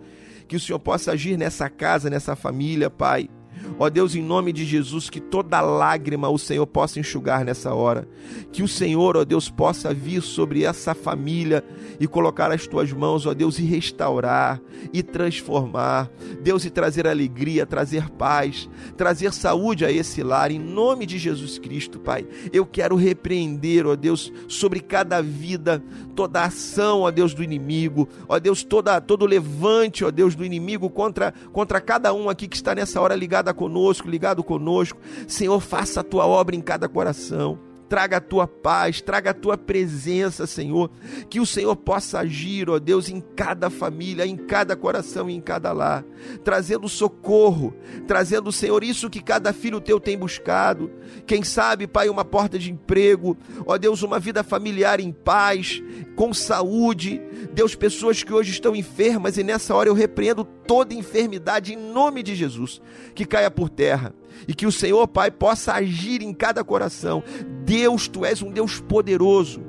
que 0.47 0.55
o 0.55 0.59
Senhor 0.59 0.79
possa 0.79 1.11
agir 1.11 1.37
nessa 1.37 1.69
casa, 1.69 2.09
nessa 2.09 2.35
família, 2.35 2.89
Pai. 2.89 3.29
Ó 3.77 3.89
Deus, 3.89 4.15
em 4.15 4.21
nome 4.21 4.51
de 4.51 4.65
Jesus, 4.65 5.09
que 5.09 5.19
toda 5.19 5.61
lágrima 5.61 6.29
o 6.29 6.37
Senhor 6.37 6.67
possa 6.67 6.99
enxugar 6.99 7.45
nessa 7.45 7.73
hora. 7.73 8.07
Que 8.51 8.61
o 8.61 8.67
Senhor, 8.67 9.15
ó 9.15 9.23
Deus, 9.23 9.49
possa 9.49 9.93
vir 9.93 10.21
sobre 10.21 10.63
essa 10.63 10.93
família 10.93 11.63
e 11.99 12.07
colocar 12.07 12.51
as 12.51 12.67
tuas 12.67 12.91
mãos, 12.91 13.25
ó 13.25 13.33
Deus, 13.33 13.59
e 13.59 13.63
restaurar 13.63 14.61
e 14.93 15.03
transformar. 15.03 16.09
Deus, 16.41 16.65
e 16.65 16.69
trazer 16.69 17.07
alegria, 17.07 17.65
trazer 17.65 18.09
paz, 18.09 18.69
trazer 18.97 19.33
saúde 19.33 19.85
a 19.85 19.91
esse 19.91 20.23
lar, 20.23 20.51
em 20.51 20.59
nome 20.59 21.05
de 21.05 21.17
Jesus 21.17 21.57
Cristo, 21.57 21.99
Pai. 21.99 22.25
Eu 22.51 22.65
quero 22.65 22.95
repreender, 22.95 23.85
ó 23.85 23.95
Deus, 23.95 24.31
sobre 24.47 24.79
cada 24.79 25.21
vida, 25.21 25.83
toda 26.15 26.43
ação, 26.43 27.01
ó 27.01 27.11
Deus, 27.11 27.33
do 27.33 27.43
inimigo, 27.43 28.07
ó 28.27 28.39
Deus, 28.39 28.63
toda, 28.63 28.99
todo 28.99 29.25
levante, 29.25 30.03
ó 30.03 30.11
Deus, 30.11 30.35
do 30.35 30.45
inimigo 30.45 30.89
contra, 30.89 31.33
contra 31.51 31.79
cada 31.79 32.13
um 32.13 32.29
aqui 32.29 32.47
que 32.47 32.55
está 32.55 32.73
nessa 32.75 32.99
hora 33.01 33.15
ligada 33.39 33.53
conosco, 33.53 34.09
ligado 34.09 34.43
conosco. 34.43 34.99
Senhor, 35.27 35.59
faça 35.59 36.01
a 36.01 36.03
tua 36.03 36.25
obra 36.25 36.55
em 36.55 36.61
cada 36.61 36.89
coração. 36.89 37.68
Traga 37.89 38.17
a 38.17 38.21
tua 38.21 38.47
paz, 38.47 39.01
traga 39.01 39.31
a 39.31 39.33
tua 39.33 39.57
presença, 39.57 40.45
Senhor. 40.45 40.91
Que 41.27 41.39
o 41.39 41.45
Senhor 41.45 41.75
possa 41.75 42.19
agir, 42.19 42.69
ó 42.69 42.77
Deus, 42.77 43.09
em 43.09 43.19
cada 43.19 43.69
família, 43.69 44.27
em 44.27 44.37
cada 44.37 44.75
coração 44.75 45.27
e 45.27 45.33
em 45.33 45.41
cada 45.41 45.71
lar, 45.71 46.05
trazendo 46.43 46.87
socorro, 46.87 47.73
trazendo, 48.07 48.51
Senhor, 48.51 48.83
isso 48.83 49.09
que 49.09 49.21
cada 49.21 49.51
filho 49.51 49.81
teu 49.81 49.99
tem 49.99 50.17
buscado. 50.17 50.91
Quem 51.25 51.43
sabe, 51.43 51.87
Pai, 51.87 52.09
uma 52.09 52.23
porta 52.23 52.59
de 52.59 52.71
emprego, 52.71 53.35
ó 53.65 53.77
Deus, 53.77 54.03
uma 54.03 54.19
vida 54.19 54.43
familiar 54.43 54.99
em 54.99 55.11
paz, 55.11 55.81
com 56.15 56.31
saúde. 56.31 57.19
Deus, 57.53 57.73
pessoas 57.73 58.23
que 58.23 58.33
hoje 58.33 58.51
estão 58.51 58.75
enfermas 58.75 59.37
e 59.37 59.43
nessa 59.43 59.73
hora 59.73 59.89
eu 59.89 59.93
repreendo 59.93 60.45
toda 60.45 60.93
enfermidade 60.93 61.73
em 61.73 61.77
nome 61.77 62.21
de 62.21 62.35
Jesus, 62.35 62.79
que 63.15 63.25
caia 63.25 63.49
por 63.49 63.67
terra 63.67 64.13
e 64.47 64.53
que 64.53 64.65
o 64.65 64.71
Senhor, 64.71 65.07
Pai, 65.07 65.31
possa 65.31 65.73
agir 65.73 66.21
em 66.21 66.33
cada 66.33 66.63
coração. 66.63 67.23
Deus, 67.63 68.07
tu 68.07 68.25
és 68.25 68.41
um 68.41 68.51
Deus 68.51 68.79
poderoso 68.79 69.61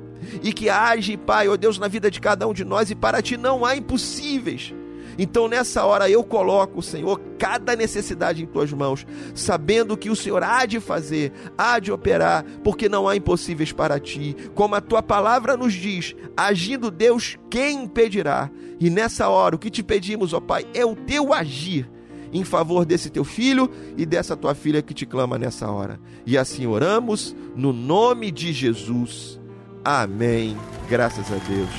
e 0.42 0.52
que 0.52 0.68
age, 0.68 1.16
Pai, 1.16 1.48
ó 1.48 1.56
Deus, 1.56 1.78
na 1.78 1.88
vida 1.88 2.10
de 2.10 2.20
cada 2.20 2.46
um 2.46 2.52
de 2.52 2.64
nós 2.64 2.90
e 2.90 2.94
para 2.94 3.22
ti 3.22 3.36
não 3.36 3.64
há 3.64 3.76
impossíveis. 3.76 4.74
Então, 5.18 5.48
nessa 5.48 5.84
hora, 5.84 6.08
eu 6.08 6.24
coloco, 6.24 6.80
Senhor, 6.80 7.20
cada 7.38 7.76
necessidade 7.76 8.42
em 8.42 8.46
tuas 8.46 8.72
mãos, 8.72 9.06
sabendo 9.34 9.96
que 9.96 10.08
o 10.08 10.16
Senhor 10.16 10.42
há 10.42 10.64
de 10.64 10.80
fazer, 10.80 11.32
há 11.58 11.78
de 11.78 11.92
operar, 11.92 12.44
porque 12.64 12.88
não 12.88 13.06
há 13.06 13.16
impossíveis 13.16 13.72
para 13.72 14.00
ti. 14.00 14.34
Como 14.54 14.74
a 14.74 14.80
tua 14.80 15.02
palavra 15.02 15.56
nos 15.56 15.74
diz, 15.74 16.14
agindo 16.36 16.90
Deus, 16.90 17.36
quem 17.50 17.82
impedirá? 17.82 18.50
E 18.78 18.88
nessa 18.88 19.28
hora, 19.28 19.56
o 19.56 19.58
que 19.58 19.68
te 19.68 19.82
pedimos, 19.82 20.32
ó 20.32 20.40
Pai, 20.40 20.66
é 20.72 20.86
o 20.86 20.96
teu 20.96 21.34
agir 21.34 21.90
em 22.32 22.44
favor 22.44 22.84
desse 22.84 23.10
teu 23.10 23.24
filho 23.24 23.70
e 23.96 24.06
dessa 24.06 24.36
tua 24.36 24.54
filha 24.54 24.82
que 24.82 24.94
te 24.94 25.06
clama 25.06 25.38
nessa 25.38 25.70
hora. 25.70 26.00
E 26.26 26.38
assim 26.38 26.66
oramos 26.66 27.34
no 27.56 27.72
nome 27.72 28.30
de 28.30 28.52
Jesus. 28.52 29.40
Amém. 29.84 30.56
Graças 30.88 31.26
a 31.32 31.36
Deus 31.36 31.70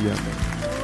e 0.00 0.06
amém. 0.06 0.81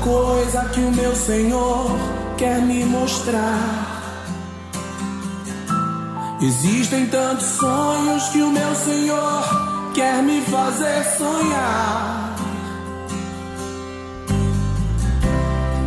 Coisa 0.00 0.64
que 0.72 0.80
o 0.80 0.90
meu 0.92 1.14
Senhor 1.14 1.90
quer 2.36 2.60
me 2.60 2.84
mostrar. 2.84 3.98
Existem 6.40 7.06
tantos 7.06 7.46
sonhos 7.46 8.28
que 8.30 8.42
o 8.42 8.50
meu 8.50 8.74
Senhor 8.74 9.92
quer 9.94 10.22
me 10.22 10.40
fazer 10.42 11.04
sonhar. 11.18 12.34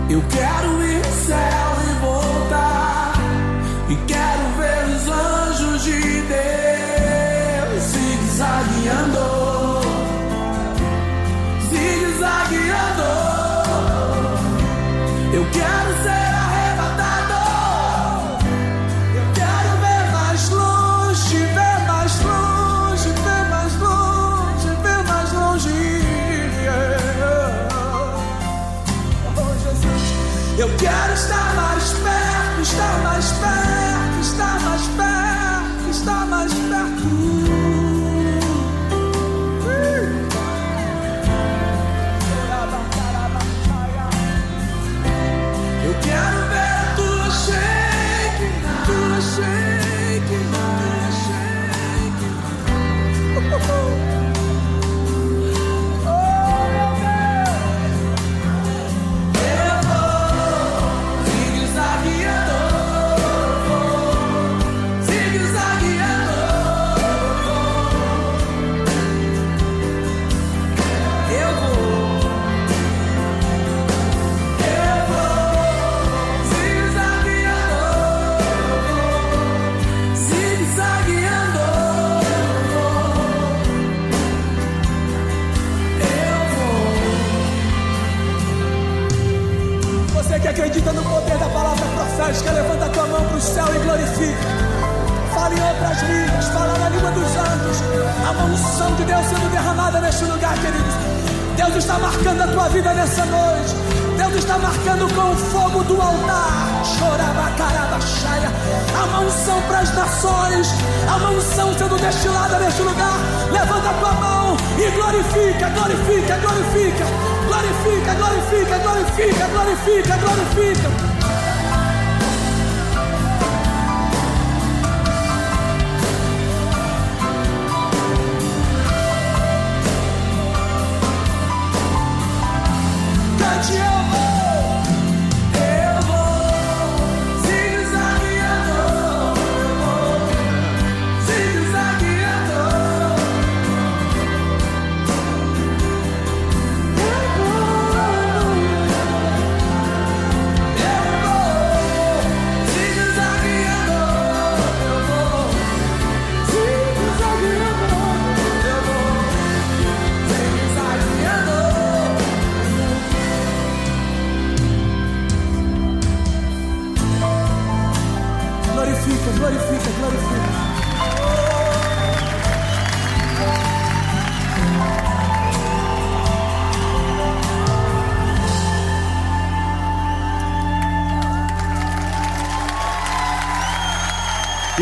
Eu 0.09 0.21
quero 0.29 0.83
ir 0.83 0.97
ao 0.97 1.11
céu 1.11 1.69
e 1.87 1.99
voltar. 2.05 3.13
E 3.89 3.95
quero 4.05 4.43
ver 4.57 4.95
os 4.95 5.07
anjos 5.07 5.83
de 5.83 6.21
Deus 6.21 6.52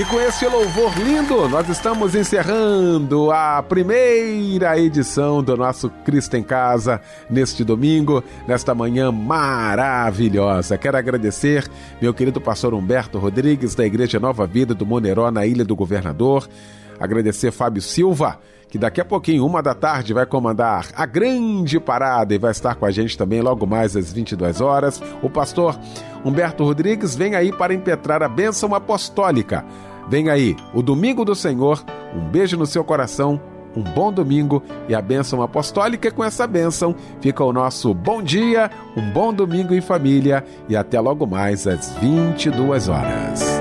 E 0.01 0.05
com 0.05 0.19
esse 0.19 0.47
louvor 0.47 0.97
lindo, 0.97 1.47
nós 1.47 1.69
estamos 1.69 2.15
encerrando 2.15 3.29
a 3.29 3.61
primeira 3.61 4.75
edição 4.79 5.43
do 5.43 5.55
nosso 5.55 5.91
Cristo 6.03 6.35
em 6.35 6.41
Casa 6.41 6.99
neste 7.29 7.63
domingo, 7.63 8.23
nesta 8.47 8.73
manhã 8.73 9.11
maravilhosa. 9.11 10.75
Quero 10.75 10.97
agradecer 10.97 11.69
meu 12.01 12.15
querido 12.15 12.41
pastor 12.41 12.73
Humberto 12.73 13.19
Rodrigues, 13.19 13.75
da 13.75 13.85
Igreja 13.85 14.19
Nova 14.19 14.47
Vida 14.47 14.73
do 14.73 14.87
Moneró, 14.87 15.29
na 15.29 15.45
Ilha 15.45 15.63
do 15.63 15.75
Governador. 15.75 16.49
Agradecer 16.99 17.51
Fábio 17.51 17.83
Silva, 17.83 18.39
que 18.69 18.79
daqui 18.79 19.01
a 19.01 19.05
pouquinho, 19.05 19.45
uma 19.45 19.61
da 19.61 19.75
tarde, 19.75 20.15
vai 20.15 20.25
comandar 20.25 20.87
a 20.95 21.05
grande 21.05 21.79
parada 21.79 22.33
e 22.33 22.39
vai 22.39 22.49
estar 22.49 22.73
com 22.73 22.87
a 22.87 22.91
gente 22.91 23.15
também 23.15 23.39
logo 23.39 23.67
mais 23.67 23.95
às 23.95 24.11
22 24.11 24.61
horas. 24.61 24.99
O 25.21 25.29
pastor 25.29 25.79
Humberto 26.25 26.63
Rodrigues 26.63 27.15
vem 27.15 27.35
aí 27.35 27.51
para 27.51 27.71
impetrar 27.71 28.23
a 28.23 28.27
bênção 28.27 28.73
apostólica. 28.73 29.63
Vem 30.11 30.29
aí, 30.29 30.57
o 30.73 30.81
Domingo 30.81 31.23
do 31.23 31.33
Senhor. 31.33 31.81
Um 32.13 32.19
beijo 32.19 32.57
no 32.57 32.65
seu 32.65 32.83
coração, 32.83 33.39
um 33.73 33.81
bom 33.81 34.11
domingo 34.11 34.61
e 34.89 34.93
a 34.93 35.01
bênção 35.01 35.41
apostólica. 35.41 36.11
Com 36.11 36.21
essa 36.21 36.45
bênção 36.45 36.93
fica 37.21 37.41
o 37.45 37.53
nosso 37.53 37.93
bom 37.93 38.21
dia, 38.21 38.69
um 38.97 39.09
bom 39.11 39.33
domingo 39.33 39.73
em 39.73 39.79
família 39.79 40.43
e 40.67 40.75
até 40.75 40.99
logo 40.99 41.25
mais 41.25 41.65
às 41.65 41.93
22 41.93 42.89
horas. 42.89 43.60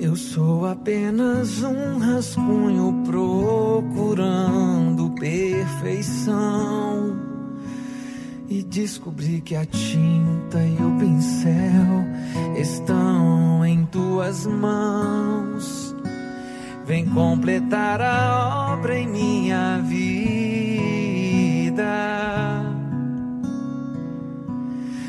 Eu 0.00 0.16
sou 0.16 0.66
apenas 0.66 1.62
um 1.62 1.98
rascunho 1.98 3.02
procurando 3.04 5.10
perfeição. 5.10 6.40
E 8.48 8.62
descobri 8.62 9.42
que 9.42 9.54
a 9.54 9.66
tinta 9.66 10.58
e 10.58 10.82
o 10.82 10.98
pincel 10.98 12.06
estão 12.58 13.62
em 13.62 13.84
tuas 13.86 14.46
mãos. 14.46 15.94
Vem 16.86 17.04
completar 17.04 18.00
a 18.00 18.72
obra 18.72 18.98
em 18.98 19.06
minha 19.06 19.82
vida. 19.82 20.00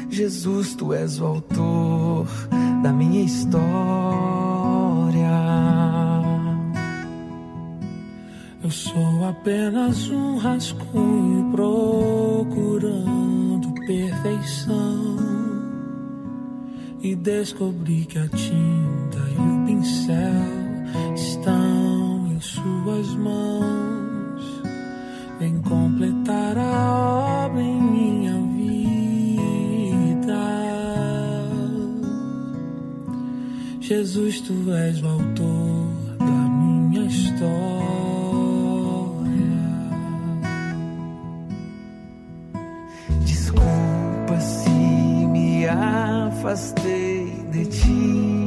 Jesus, 0.10 0.76
tu 0.76 0.94
és 0.94 1.22
o 1.22 1.26
autor 1.26 2.28
da 2.84 2.92
minha 2.92 3.24
história. 3.24 4.61
Eu 8.64 8.70
sou 8.70 9.26
apenas 9.28 10.10
um 10.10 10.38
rascunho 10.38 11.52
procurando 11.52 13.74
perfeição. 13.86 15.18
E 17.02 17.14
descobri 17.16 18.06
que 18.06 18.20
a 18.20 18.28
tinta 18.30 19.18
e 19.18 19.38
o 19.38 19.66
pincel 19.66 20.16
estão 21.16 22.32
em 22.32 22.40
suas 22.40 23.14
mãos. 23.16 24.62
Vem 25.40 25.60
completar 25.62 26.58
a 26.58 26.92
obra 26.92 27.21
Jesus, 33.92 34.40
tu 34.40 34.54
és 34.72 35.04
o 35.04 35.08
autor 35.08 36.16
da 36.18 36.26
minha 36.26 37.04
história. 37.08 37.52
Desculpa 43.26 44.40
se 44.40 44.70
me 44.70 45.68
afastei 45.68 47.26
de 47.52 47.66
ti. 47.66 48.41